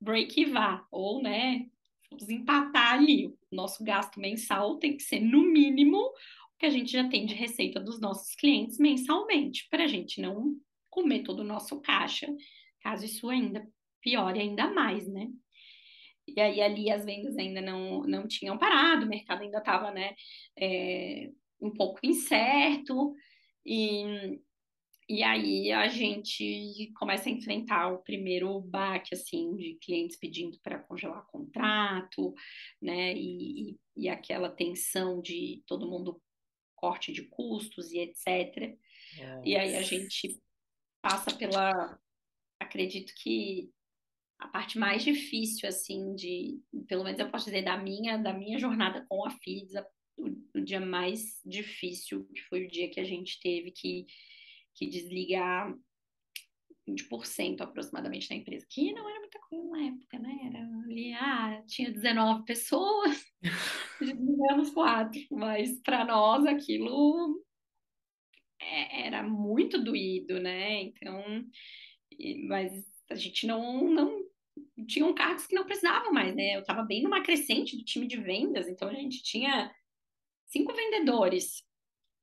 [0.00, 1.66] Break e vá, ou, né,
[2.10, 3.26] vamos empatar ali.
[3.26, 7.26] O nosso gasto mensal tem que ser, no mínimo, o que a gente já tem
[7.26, 10.56] de receita dos nossos clientes mensalmente, para a gente não
[10.90, 12.26] comer todo o nosso caixa,
[12.80, 13.64] caso isso ainda
[14.00, 15.28] piore ainda mais, né?
[16.36, 20.14] E aí ali as vendas ainda não, não tinham parado, o mercado ainda estava né,
[20.58, 23.14] é, um pouco incerto,
[23.64, 24.40] e,
[25.08, 30.78] e aí a gente começa a enfrentar o primeiro baque assim, de clientes pedindo para
[30.78, 32.34] congelar contrato,
[32.80, 36.20] né, e, e aquela tensão de todo mundo
[36.74, 38.76] corte de custos e etc.
[39.44, 40.40] E aí a gente
[41.02, 41.98] passa pela,
[42.60, 43.70] acredito que
[44.38, 48.58] a parte mais difícil, assim, de, pelo menos eu posso dizer, da minha, da minha
[48.58, 49.74] jornada com a FIDS,
[50.16, 54.06] o, o, dia mais difícil, que foi o dia que a gente teve que,
[54.74, 55.74] que desligar
[56.88, 60.38] 20% aproximadamente da empresa, que não era muita coisa na época, né?
[60.46, 63.24] Era ali, ah, tinha 19 pessoas,
[64.00, 67.44] desligamos quatro, mas para nós aquilo
[68.60, 70.82] é, era muito doído, né?
[70.82, 71.22] Então,
[72.46, 72.72] mas
[73.10, 74.17] a gente não, não
[74.86, 76.56] tinham cargos que não precisavam mais, né?
[76.56, 79.72] Eu estava bem numa crescente do time de vendas, então a gente tinha
[80.46, 81.64] cinco vendedores.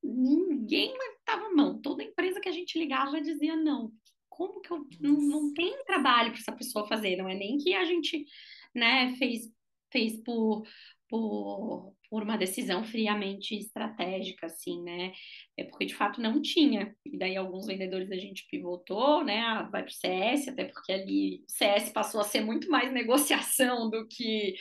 [0.03, 1.81] Ninguém levantava a mão.
[1.81, 3.91] Toda empresa que a gente ligava dizia não.
[4.29, 7.15] Como que eu não, não tem trabalho para essa pessoa fazer?
[7.15, 8.25] Não é nem que a gente,
[8.73, 9.49] né, fez
[9.91, 10.67] fez por
[11.09, 15.13] por, por uma decisão friamente estratégica, assim, né?
[15.57, 16.95] É porque de fato não tinha.
[17.05, 19.41] E daí alguns vendedores a gente pivotou, né?
[19.41, 22.91] Ah, vai para o CS, até porque ali o CS passou a ser muito mais
[22.93, 24.55] negociação do que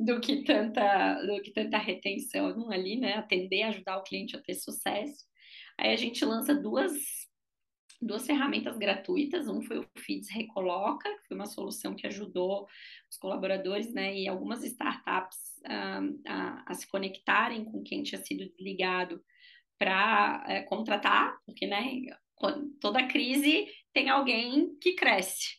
[0.00, 3.14] do que tanta do que tanta retenção ali, né?
[3.14, 5.24] Atender, ajudar o cliente a ter sucesso.
[5.78, 6.92] Aí a gente lança duas
[8.04, 9.48] duas ferramentas gratuitas.
[9.48, 12.66] Um foi o Feeds Recoloca, que foi uma solução que ajudou
[13.10, 19.22] os colaboradores né, e algumas startups a, a, se conectarem com quem tinha sido desligado
[19.78, 22.02] para é, contratar, porque né,
[22.80, 25.56] toda crise tem alguém que cresce.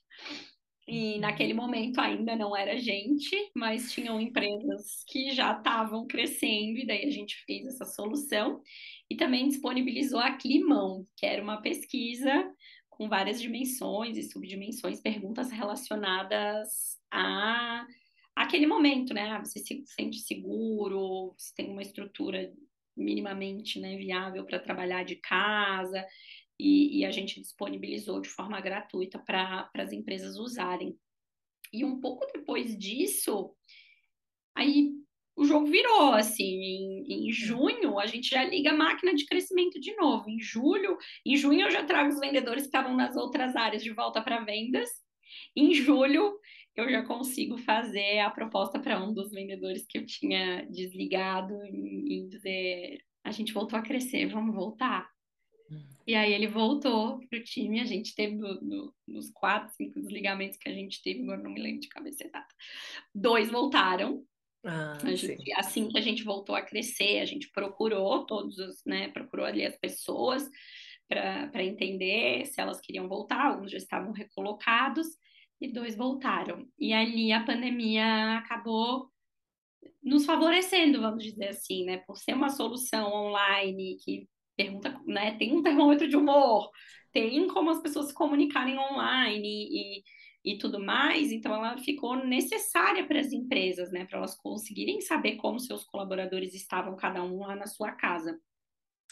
[0.87, 1.19] E uhum.
[1.21, 7.05] naquele momento ainda não era gente, mas tinham empresas que já estavam crescendo, e daí
[7.05, 8.61] a gente fez essa solução
[9.09, 12.51] e também disponibilizou a Climão, que era uma pesquisa
[12.89, 17.85] com várias dimensões e subdimensões, perguntas relacionadas a
[18.35, 19.29] aquele momento, né?
[19.31, 22.53] Ah, você se sente seguro, você tem uma estrutura
[22.95, 26.05] minimamente né, viável para trabalhar de casa,
[26.59, 30.97] e, e, a gente disponibilizou de forma gratuita para as empresas usarem.
[31.71, 33.53] E um pouco depois disso,
[34.55, 34.91] aí
[35.35, 39.79] o jogo virou, assim, em, em, junho a gente já liga a máquina de crescimento
[39.79, 40.29] de novo.
[40.29, 43.91] Em julho, em junho eu já trago os vendedores que estavam nas outras áreas de
[43.91, 44.89] volta para vendas.
[45.55, 46.39] Em julho
[46.75, 52.19] eu já consigo fazer a proposta para um dos vendedores que eu tinha desligado e,
[52.19, 55.14] e dizer a gente voltou a crescer, vamos voltar.
[56.07, 59.99] E aí ele voltou para o time, a gente teve no, no, nos quatro, cinco
[59.99, 62.53] desligamentos que a gente teve, agora não me lembro de cabeça exata.
[63.13, 64.23] Dois voltaram,
[64.63, 69.09] ah, gente, assim que a gente voltou a crescer, a gente procurou todos os, né,
[69.09, 70.47] procurou ali as pessoas
[71.07, 75.07] para entender se elas queriam voltar, alguns já estavam recolocados
[75.61, 76.67] e dois voltaram.
[76.79, 79.09] E ali a pandemia acabou
[80.03, 85.53] nos favorecendo, vamos dizer assim, né, por ser uma solução online que pergunta, né, tem
[85.53, 86.69] um termômetro de humor,
[87.11, 90.03] tem como as pessoas se comunicarem online e
[90.45, 95.37] e tudo mais, então ela ficou necessária para as empresas, né, para elas conseguirem saber
[95.37, 98.39] como seus colaboradores estavam cada um lá na sua casa.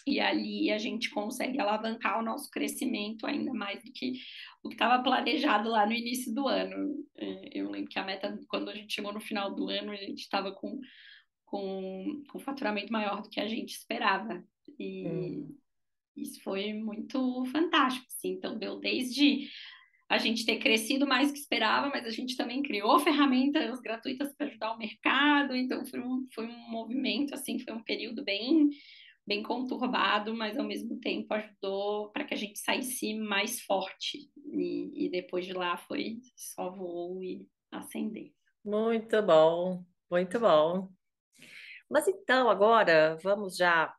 [0.05, 4.13] E ali a gente consegue alavancar o nosso crescimento ainda mais do que
[4.61, 7.03] o que estava planejado lá no início do ano.
[7.17, 9.95] É, eu lembro que a meta, quando a gente chegou no final do ano, a
[9.95, 10.79] gente estava com,
[11.45, 14.43] com, com faturamento maior do que a gente esperava.
[14.79, 15.57] E hum.
[16.15, 18.05] isso foi muito fantástico.
[18.09, 18.29] Assim.
[18.31, 19.47] Então, deu desde
[20.13, 24.31] a gente ter crescido mais do que esperava, mas a gente também criou ferramentas gratuitas
[24.35, 28.69] para ajudar o mercado, então foi um, foi um movimento, assim, foi um período bem,
[29.25, 34.29] bem conturbado, mas ao mesmo tempo ajudou para que a gente saísse mais forte.
[34.51, 38.31] E, e depois de lá foi só voo e ascender.
[38.63, 40.89] Muito bom, muito bom.
[41.89, 43.93] Mas então, agora vamos já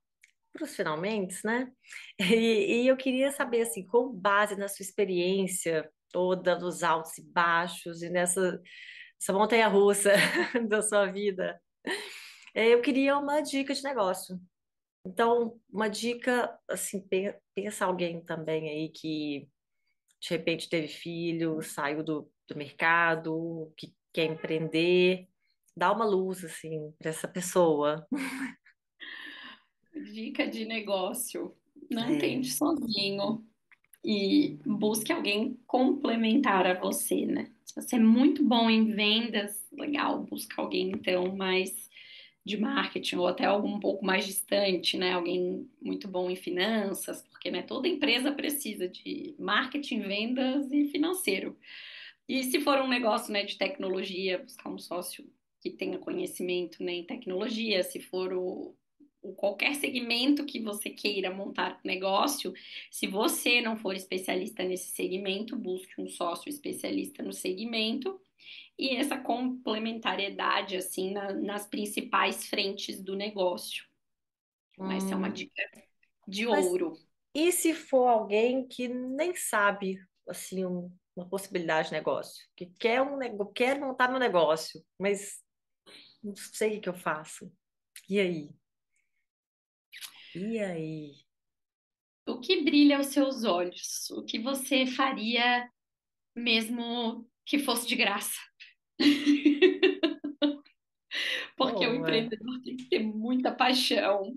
[0.55, 1.71] para os finalmente, né?
[2.19, 7.23] E, e, eu queria saber, assim, com base na sua experiência toda nos altos e
[7.33, 8.63] baixos e nessa
[9.21, 10.13] essa montanha russa
[10.69, 11.61] da sua vida.
[12.55, 14.39] É, eu queria uma dica de negócio.
[15.07, 17.07] Então, uma dica, assim,
[17.55, 19.49] pensa alguém também aí que
[20.21, 25.29] de repente teve filho, saiu do, do mercado, que quer empreender,
[25.77, 28.07] dá uma luz, assim, para essa pessoa.
[29.95, 31.55] Dica de negócio.
[31.91, 32.19] Não é.
[32.19, 33.45] tente sozinho
[34.05, 37.51] e busque alguém complementar a você, né?
[37.65, 41.89] Se você é muito bom em vendas, legal, busca alguém então mais
[42.45, 45.13] de marketing ou até algo um pouco mais distante, né?
[45.13, 51.57] Alguém muito bom em finanças, porque né, toda empresa precisa de marketing, vendas e financeiro.
[52.29, 55.25] E se for um negócio né, de tecnologia, buscar um sócio
[55.61, 58.75] que tenha conhecimento né, em tecnologia, se for o,
[59.33, 62.53] qualquer segmento que você queira montar negócio,
[62.91, 68.21] se você não for especialista nesse segmento, busque um sócio especialista no segmento
[68.79, 73.87] e essa complementariedade assim na, nas principais frentes do negócio.
[74.79, 74.91] Hum.
[74.91, 75.33] Essa é uma hum.
[75.33, 75.63] dica
[76.27, 76.93] de Mas, ouro.
[77.35, 79.99] E se for alguém que nem sabe
[80.29, 83.19] assim um, uma possibilidade de negócio, que quer um
[83.53, 85.43] quer montar meu negócio, mas
[86.23, 87.53] não sei o que eu faço.
[88.09, 88.51] E aí?
[90.35, 91.13] E aí?
[92.27, 94.11] O que brilha aos seus olhos?
[94.11, 95.71] O que você faria
[96.35, 98.41] mesmo que fosse de graça?
[101.57, 104.37] Porque o empreendedor tem que ter muita paixão.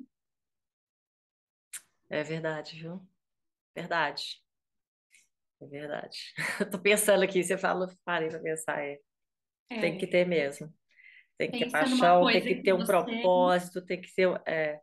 [2.10, 3.02] É verdade, viu?
[3.76, 4.41] Verdade.
[5.60, 6.34] É verdade.
[6.72, 9.00] Tô pensando aqui, você falou, parei para pensar, é.
[9.70, 9.80] é.
[9.80, 10.72] Tem que ter mesmo.
[11.38, 12.86] Tem que ter paixão, tem que ter um você...
[12.86, 14.41] propósito, tem que ser.
[14.45, 14.80] É.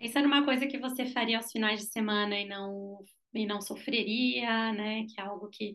[0.00, 4.72] Pensa numa coisa que você faria aos finais de semana e não, e não sofreria,
[4.72, 5.04] né?
[5.06, 5.74] Que é algo que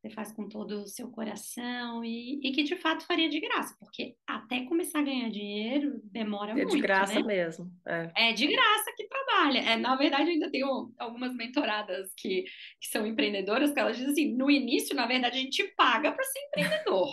[0.00, 3.74] você faz com todo o seu coração e, e, que de fato faria de graça,
[3.80, 6.68] porque até começar a ganhar dinheiro demora é muito.
[6.68, 7.22] É de graça né?
[7.22, 7.72] mesmo.
[7.84, 8.12] É.
[8.28, 8.32] é.
[8.32, 9.58] de graça que trabalha.
[9.58, 12.44] É, na verdade, ainda tenho algumas mentoradas que,
[12.80, 16.24] que são empreendedoras que elas dizem assim: no início, na verdade, a gente paga para
[16.24, 17.08] ser empreendedor.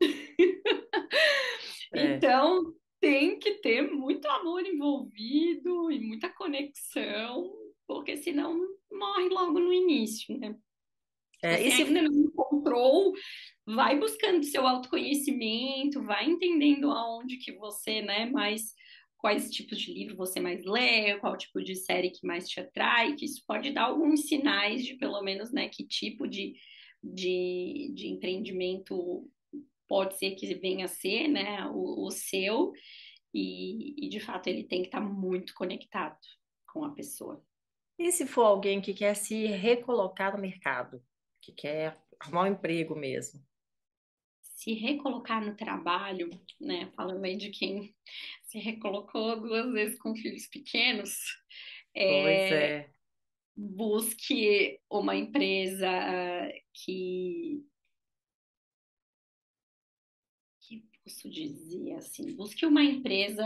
[1.92, 2.14] é.
[2.14, 7.52] Então, tem que ter muito amor envolvido e muita conexão,
[7.86, 8.58] porque senão
[8.92, 10.56] morre logo no início, né?
[11.42, 11.82] É, se...
[11.82, 13.12] ainda não encontrou,
[13.64, 18.74] vai buscando seu autoconhecimento, vai entendendo aonde que você, né, mais
[19.18, 23.14] quais tipos de livro você mais lê, qual tipo de série que mais te atrai,
[23.14, 26.54] que isso pode dar alguns sinais de pelo menos, né, que tipo de,
[27.02, 29.28] de, de empreendimento
[29.88, 32.72] pode ser que venha a ser, né, o, o seu,
[33.32, 36.18] e, e de fato ele tem que estar muito conectado
[36.66, 37.42] com a pessoa.
[37.98, 41.02] E se for alguém que quer se recolocar no mercado?
[41.48, 43.40] que quer arrumar um emprego mesmo.
[44.42, 46.28] Se recolocar no trabalho,
[46.60, 46.90] né?
[46.94, 47.94] Falando aí de quem
[48.44, 51.10] se recolocou duas vezes com filhos pequenos,
[51.94, 52.90] é, pois é.
[53.56, 55.88] busque uma empresa
[56.74, 57.64] que
[61.08, 63.44] posso dizer assim, busque uma empresa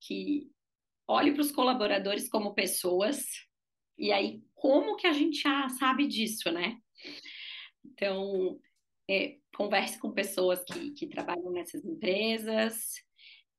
[0.00, 0.50] que
[1.06, 3.26] olhe para os colaboradores como pessoas.
[3.98, 6.78] E aí, como que a gente já sabe disso, né?
[7.84, 8.58] Então,
[9.08, 12.94] é, converse com pessoas que, que trabalham nessas empresas.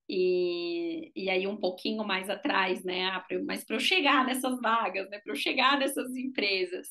[0.09, 3.05] E, e aí um pouquinho mais atrás, né?
[3.05, 5.19] Ah, mas para eu chegar nessas vagas, né?
[5.19, 6.89] Para eu chegar nessas empresas,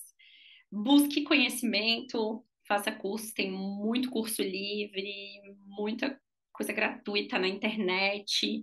[0.71, 6.21] busque conhecimento, faça curso, tem muito curso livre, muita
[6.55, 8.63] coisa gratuita na internet.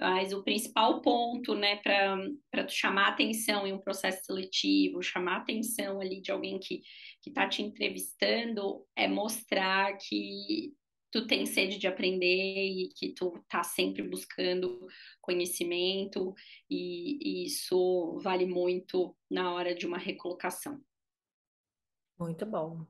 [0.00, 6.20] Mas o principal ponto, né, para chamar atenção em um processo seletivo, chamar atenção ali
[6.20, 6.82] de alguém que
[7.20, 10.72] que está te entrevistando é mostrar que
[11.10, 14.86] tu tem sede de aprender e que tu tá sempre buscando
[15.20, 16.34] conhecimento
[16.70, 20.80] e, e isso vale muito na hora de uma recolocação.
[22.18, 22.86] Muito bom,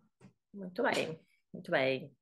[0.52, 1.18] muito bem,
[1.52, 2.17] muito bem.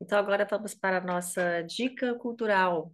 [0.00, 2.92] Então agora vamos para a nossa dica cultural.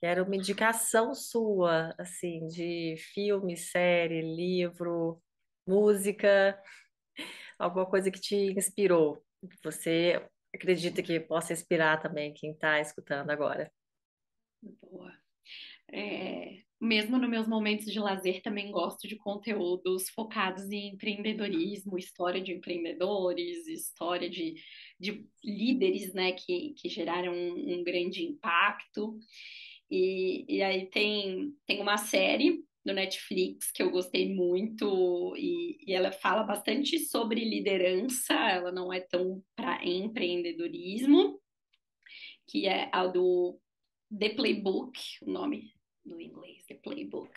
[0.00, 5.20] Quero uma indicação sua, assim, de filme, série, livro,
[5.66, 6.58] música
[7.58, 13.30] alguma coisa que te inspirou, que você acredita que possa inspirar também quem está escutando
[13.30, 13.70] agora.
[14.80, 15.27] Boa.
[15.92, 22.40] É, mesmo nos meus momentos de lazer, também gosto de conteúdos focados em empreendedorismo, história
[22.40, 24.54] de empreendedores, história de,
[24.98, 29.18] de líderes né, que, que geraram um, um grande impacto.
[29.90, 35.92] E, e aí tem, tem uma série no Netflix que eu gostei muito e, e,
[35.92, 41.40] ela fala bastante sobre liderança, ela não é tão para empreendedorismo,
[42.46, 43.58] que é a do
[44.16, 47.30] The Playbook, o nome do inglês, The Playbook,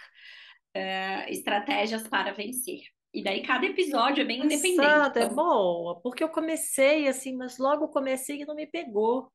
[0.76, 2.82] uh, Estratégias para Vencer.
[3.14, 4.86] E daí cada episódio é bem Nossa, independente.
[4.86, 5.24] É então...
[5.24, 9.32] é boa, porque eu comecei assim, mas logo comecei e não me pegou.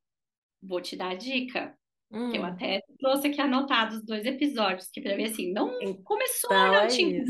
[0.61, 1.77] Vou te dar a dica.
[2.11, 2.31] Hum.
[2.31, 2.45] Que eu hum.
[2.45, 6.87] até trouxe aqui anotados dois episódios, que para mim, assim, não então, começou, não é
[6.87, 7.23] te.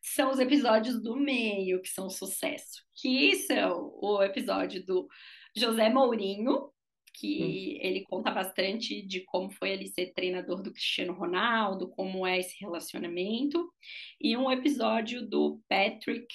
[0.00, 2.82] São os episódios do meio que são sucesso.
[2.94, 5.08] Que são o episódio do
[5.56, 6.70] José Mourinho,
[7.14, 12.40] que ele conta bastante de como foi ele ser treinador do Cristiano Ronaldo, como é
[12.40, 13.72] esse relacionamento,
[14.20, 16.26] e um episódio do Patrick,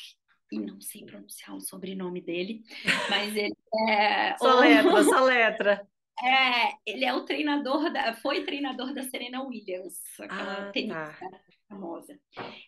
[0.52, 2.64] e não sei pronunciar o sobrenome dele,
[3.10, 3.56] mas ele
[3.90, 4.38] é.
[4.38, 5.88] Só letra, só letra.
[6.22, 11.42] É, ele é o treinador da, foi treinador da Serena Williams, aquela ah, tenista tá.
[11.70, 12.20] famosa.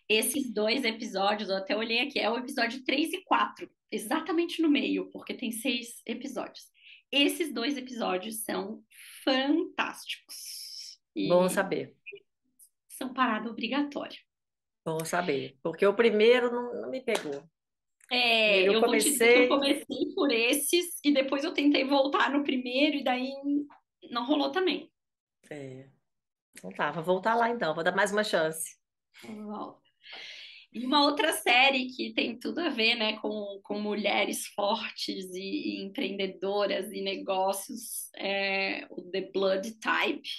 [0.08, 4.70] Esses dois episódios, eu até olhei aqui, é o episódio 3 e 4, exatamente no
[4.70, 6.72] meio, porque tem seis episódios.
[7.12, 8.82] Esses dois episódios são
[9.22, 10.98] fantásticos.
[11.28, 11.94] Bom saber.
[12.88, 14.18] São parada obrigatória.
[14.84, 17.44] Bom saber, porque o primeiro não, não me pegou.
[18.10, 19.44] É, eu, eu comecei...
[19.44, 23.32] eu comecei por esses e depois eu tentei voltar no primeiro e daí
[24.10, 24.90] não rolou também.
[25.50, 25.88] É.
[26.56, 28.76] Então tá, vou voltar lá então, vou dar mais uma chance.
[29.24, 29.81] Volta.
[30.72, 35.40] E uma outra série que tem tudo a ver né, com, com mulheres fortes e,
[35.40, 40.30] e empreendedoras e negócios é o The Blood Type.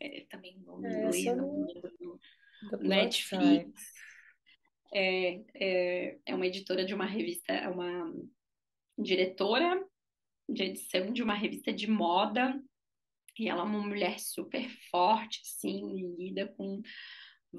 [0.00, 2.18] É, também o nome é, inglês, no,
[2.80, 3.92] Netflix.
[4.92, 8.12] É, é, é uma editora de uma revista, é uma
[8.98, 9.80] diretora
[10.48, 12.60] de edição de uma revista de moda.
[13.38, 16.82] E ela é uma mulher super forte, assim, lida com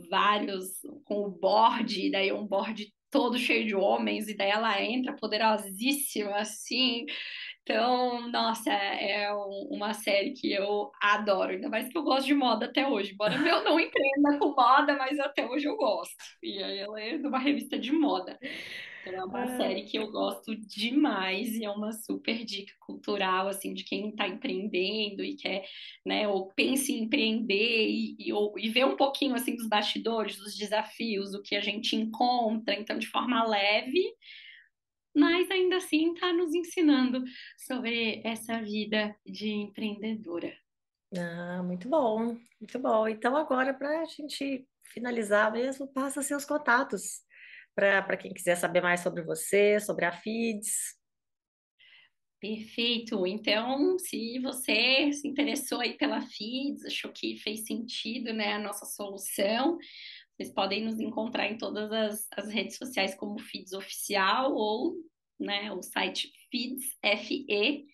[0.10, 4.82] vários, com o board, e daí um board todo cheio de homens, e daí ela
[4.82, 7.06] entra poderosíssima, assim.
[7.62, 9.30] Então, nossa, é
[9.70, 13.14] uma série que eu adoro, ainda mais que eu gosto de moda até hoje.
[13.14, 16.16] Embora eu não empreenda com moda, mas até hoje eu gosto.
[16.42, 18.40] E aí ela é de uma revista de moda.
[19.08, 19.58] Então é uma ah.
[19.58, 24.28] série que eu gosto demais e é uma super dica cultural, assim, de quem está
[24.28, 25.68] empreendendo e quer,
[26.06, 30.38] né, ou pense em empreender e, e, ou, e ver um pouquinho, assim, dos bastidores,
[30.38, 34.14] dos desafios, o que a gente encontra, então, de forma leve,
[35.16, 37.24] mas ainda assim está nos ensinando
[37.58, 40.54] sobre essa vida de empreendedora.
[41.18, 43.08] Ah, muito bom, muito bom.
[43.08, 47.26] Então, agora, para a gente finalizar mesmo, passa seus contatos
[47.78, 50.98] para quem quiser saber mais sobre você, sobre a FIDS.
[52.40, 53.28] Perfeito.
[53.28, 58.86] Então, se você se interessou aí pela FIDS, achou que fez sentido, né, a nossa
[58.86, 59.78] solução,
[60.36, 64.96] vocês podem nos encontrar em todas as, as redes sociais como FIDS Oficial ou
[65.40, 67.88] né, o site FIDS, F-E-E-D-Z.com.br.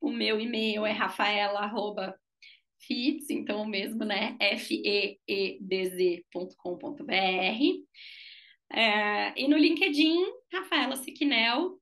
[0.00, 1.66] O meu e-mail é rafaela,
[2.86, 4.36] feeds, então mesmo, né?
[4.58, 6.30] feedz.com.br.
[8.72, 11.80] É, e no LinkedIn, Rafaela Siquinel,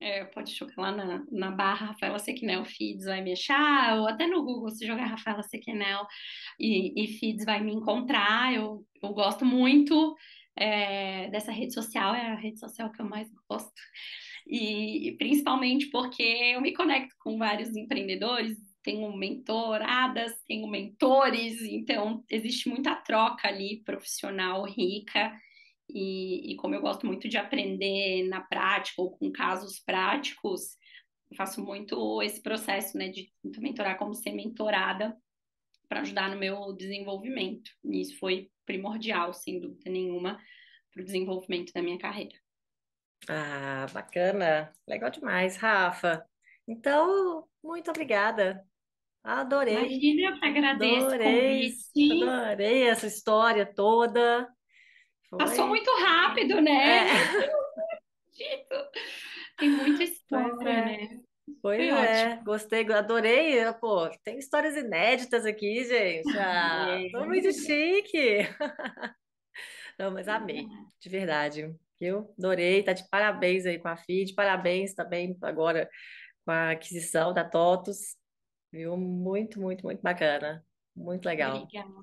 [0.00, 4.26] é, pode jogar lá na, na barra Rafaela Sequinel Feeds vai me achar, ou até
[4.26, 6.06] no Google, se jogar Rafaela Sequinel
[6.58, 8.52] e, e Feeds vai me encontrar.
[8.52, 10.14] Eu, eu gosto muito
[10.56, 13.72] é, dessa rede social, é a rede social que eu mais gosto.
[14.46, 22.22] E, e principalmente porque eu me conecto com vários empreendedores, tenho mentoradas, tenho mentores, então
[22.30, 25.32] existe muita troca ali profissional rica.
[25.88, 30.76] E, e, como eu gosto muito de aprender na prática ou com casos práticos,
[31.36, 35.16] faço muito esse processo né, de mentorar como ser mentorada
[35.88, 37.70] para ajudar no meu desenvolvimento.
[37.84, 40.40] E isso foi primordial, sem dúvida nenhuma,
[40.92, 42.34] para o desenvolvimento da minha carreira.
[43.28, 46.26] Ah, bacana, legal demais, Rafa.
[46.66, 48.66] Então, muito obrigada
[49.24, 49.74] Adorei.
[49.74, 51.72] Imagina, eu que agradeço adorei,
[52.22, 54.46] adorei essa história toda.
[55.30, 55.38] Foi...
[55.38, 57.08] Passou muito rápido, né?
[57.08, 57.50] É.
[59.56, 60.84] Tem muita história, é.
[60.84, 61.20] né?
[61.62, 62.44] Pois Foi é, ótimo.
[62.44, 63.72] gostei, adorei.
[63.80, 66.36] Pô, tem histórias inéditas aqui, gente.
[66.36, 67.10] Ah, é.
[67.10, 68.40] Tô muito chique.
[69.98, 70.66] Não, mas amei,
[71.00, 71.74] de verdade.
[72.00, 75.88] Eu adorei, tá de parabéns aí com a FID, parabéns também agora
[76.44, 78.16] com a aquisição da TOTUS.
[78.74, 78.96] Viu?
[78.96, 80.64] Muito, muito, muito bacana.
[80.96, 81.58] Muito legal.
[81.58, 81.94] Obrigada.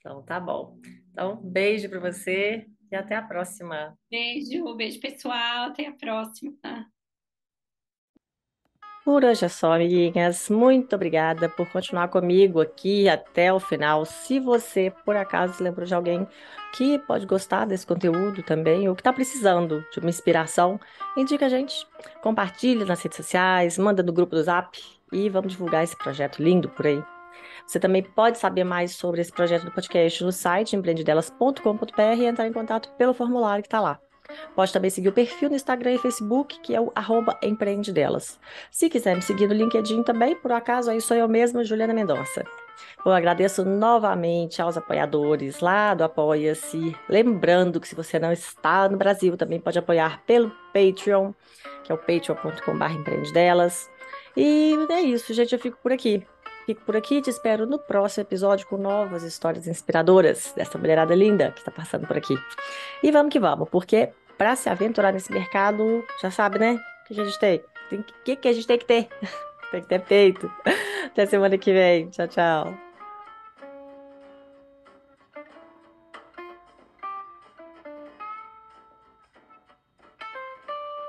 [0.00, 0.76] Então, tá bom.
[1.12, 3.96] Então, beijo para você e até a próxima.
[4.10, 6.52] Beijo, beijo pessoal, até a próxima.
[9.04, 10.48] Por hoje é só, amiguinhas.
[10.50, 14.04] Muito obrigada por continuar comigo aqui até o final.
[14.04, 16.26] Se você, por acaso, se lembrou de alguém
[16.76, 20.78] que pode gostar desse conteúdo também, ou que está precisando de uma inspiração,
[21.16, 21.86] indica a gente.
[22.20, 24.76] Compartilhe nas redes sociais, manda no grupo do Zap
[25.12, 27.02] e vamos divulgar esse projeto lindo por aí.
[27.66, 32.46] Você também pode saber mais sobre esse projeto do podcast no site empreendedelas.com.br e entrar
[32.46, 34.00] em contato pelo formulário que está lá.
[34.54, 38.38] Pode também seguir o perfil no Instagram e Facebook, que é o arroba empreendedelas.
[38.70, 42.44] Se quiser me seguir no LinkedIn também, por acaso, aí sou eu mesma, Juliana Mendonça.
[43.04, 46.96] Eu agradeço novamente aos apoiadores lá do Apoia-se.
[47.08, 51.32] Lembrando que se você não está no Brasil, também pode apoiar pelo Patreon,
[51.82, 53.90] que é o patreon.com.br empreendedelas.
[54.36, 55.52] E é isso, gente.
[55.52, 56.26] Eu fico por aqui.
[56.66, 61.14] Fico por aqui e te espero no próximo episódio com novas histórias inspiradoras dessa mulherada
[61.14, 62.34] linda que está passando por aqui.
[63.02, 66.80] E vamos que vamos, porque para se aventurar nesse mercado, já sabe, né?
[67.04, 67.60] O que a gente tem?
[67.92, 69.08] O que, que a gente tem que ter?
[69.70, 70.50] tem que ter peito.
[71.06, 72.08] Até semana que vem.
[72.08, 72.89] Tchau, tchau.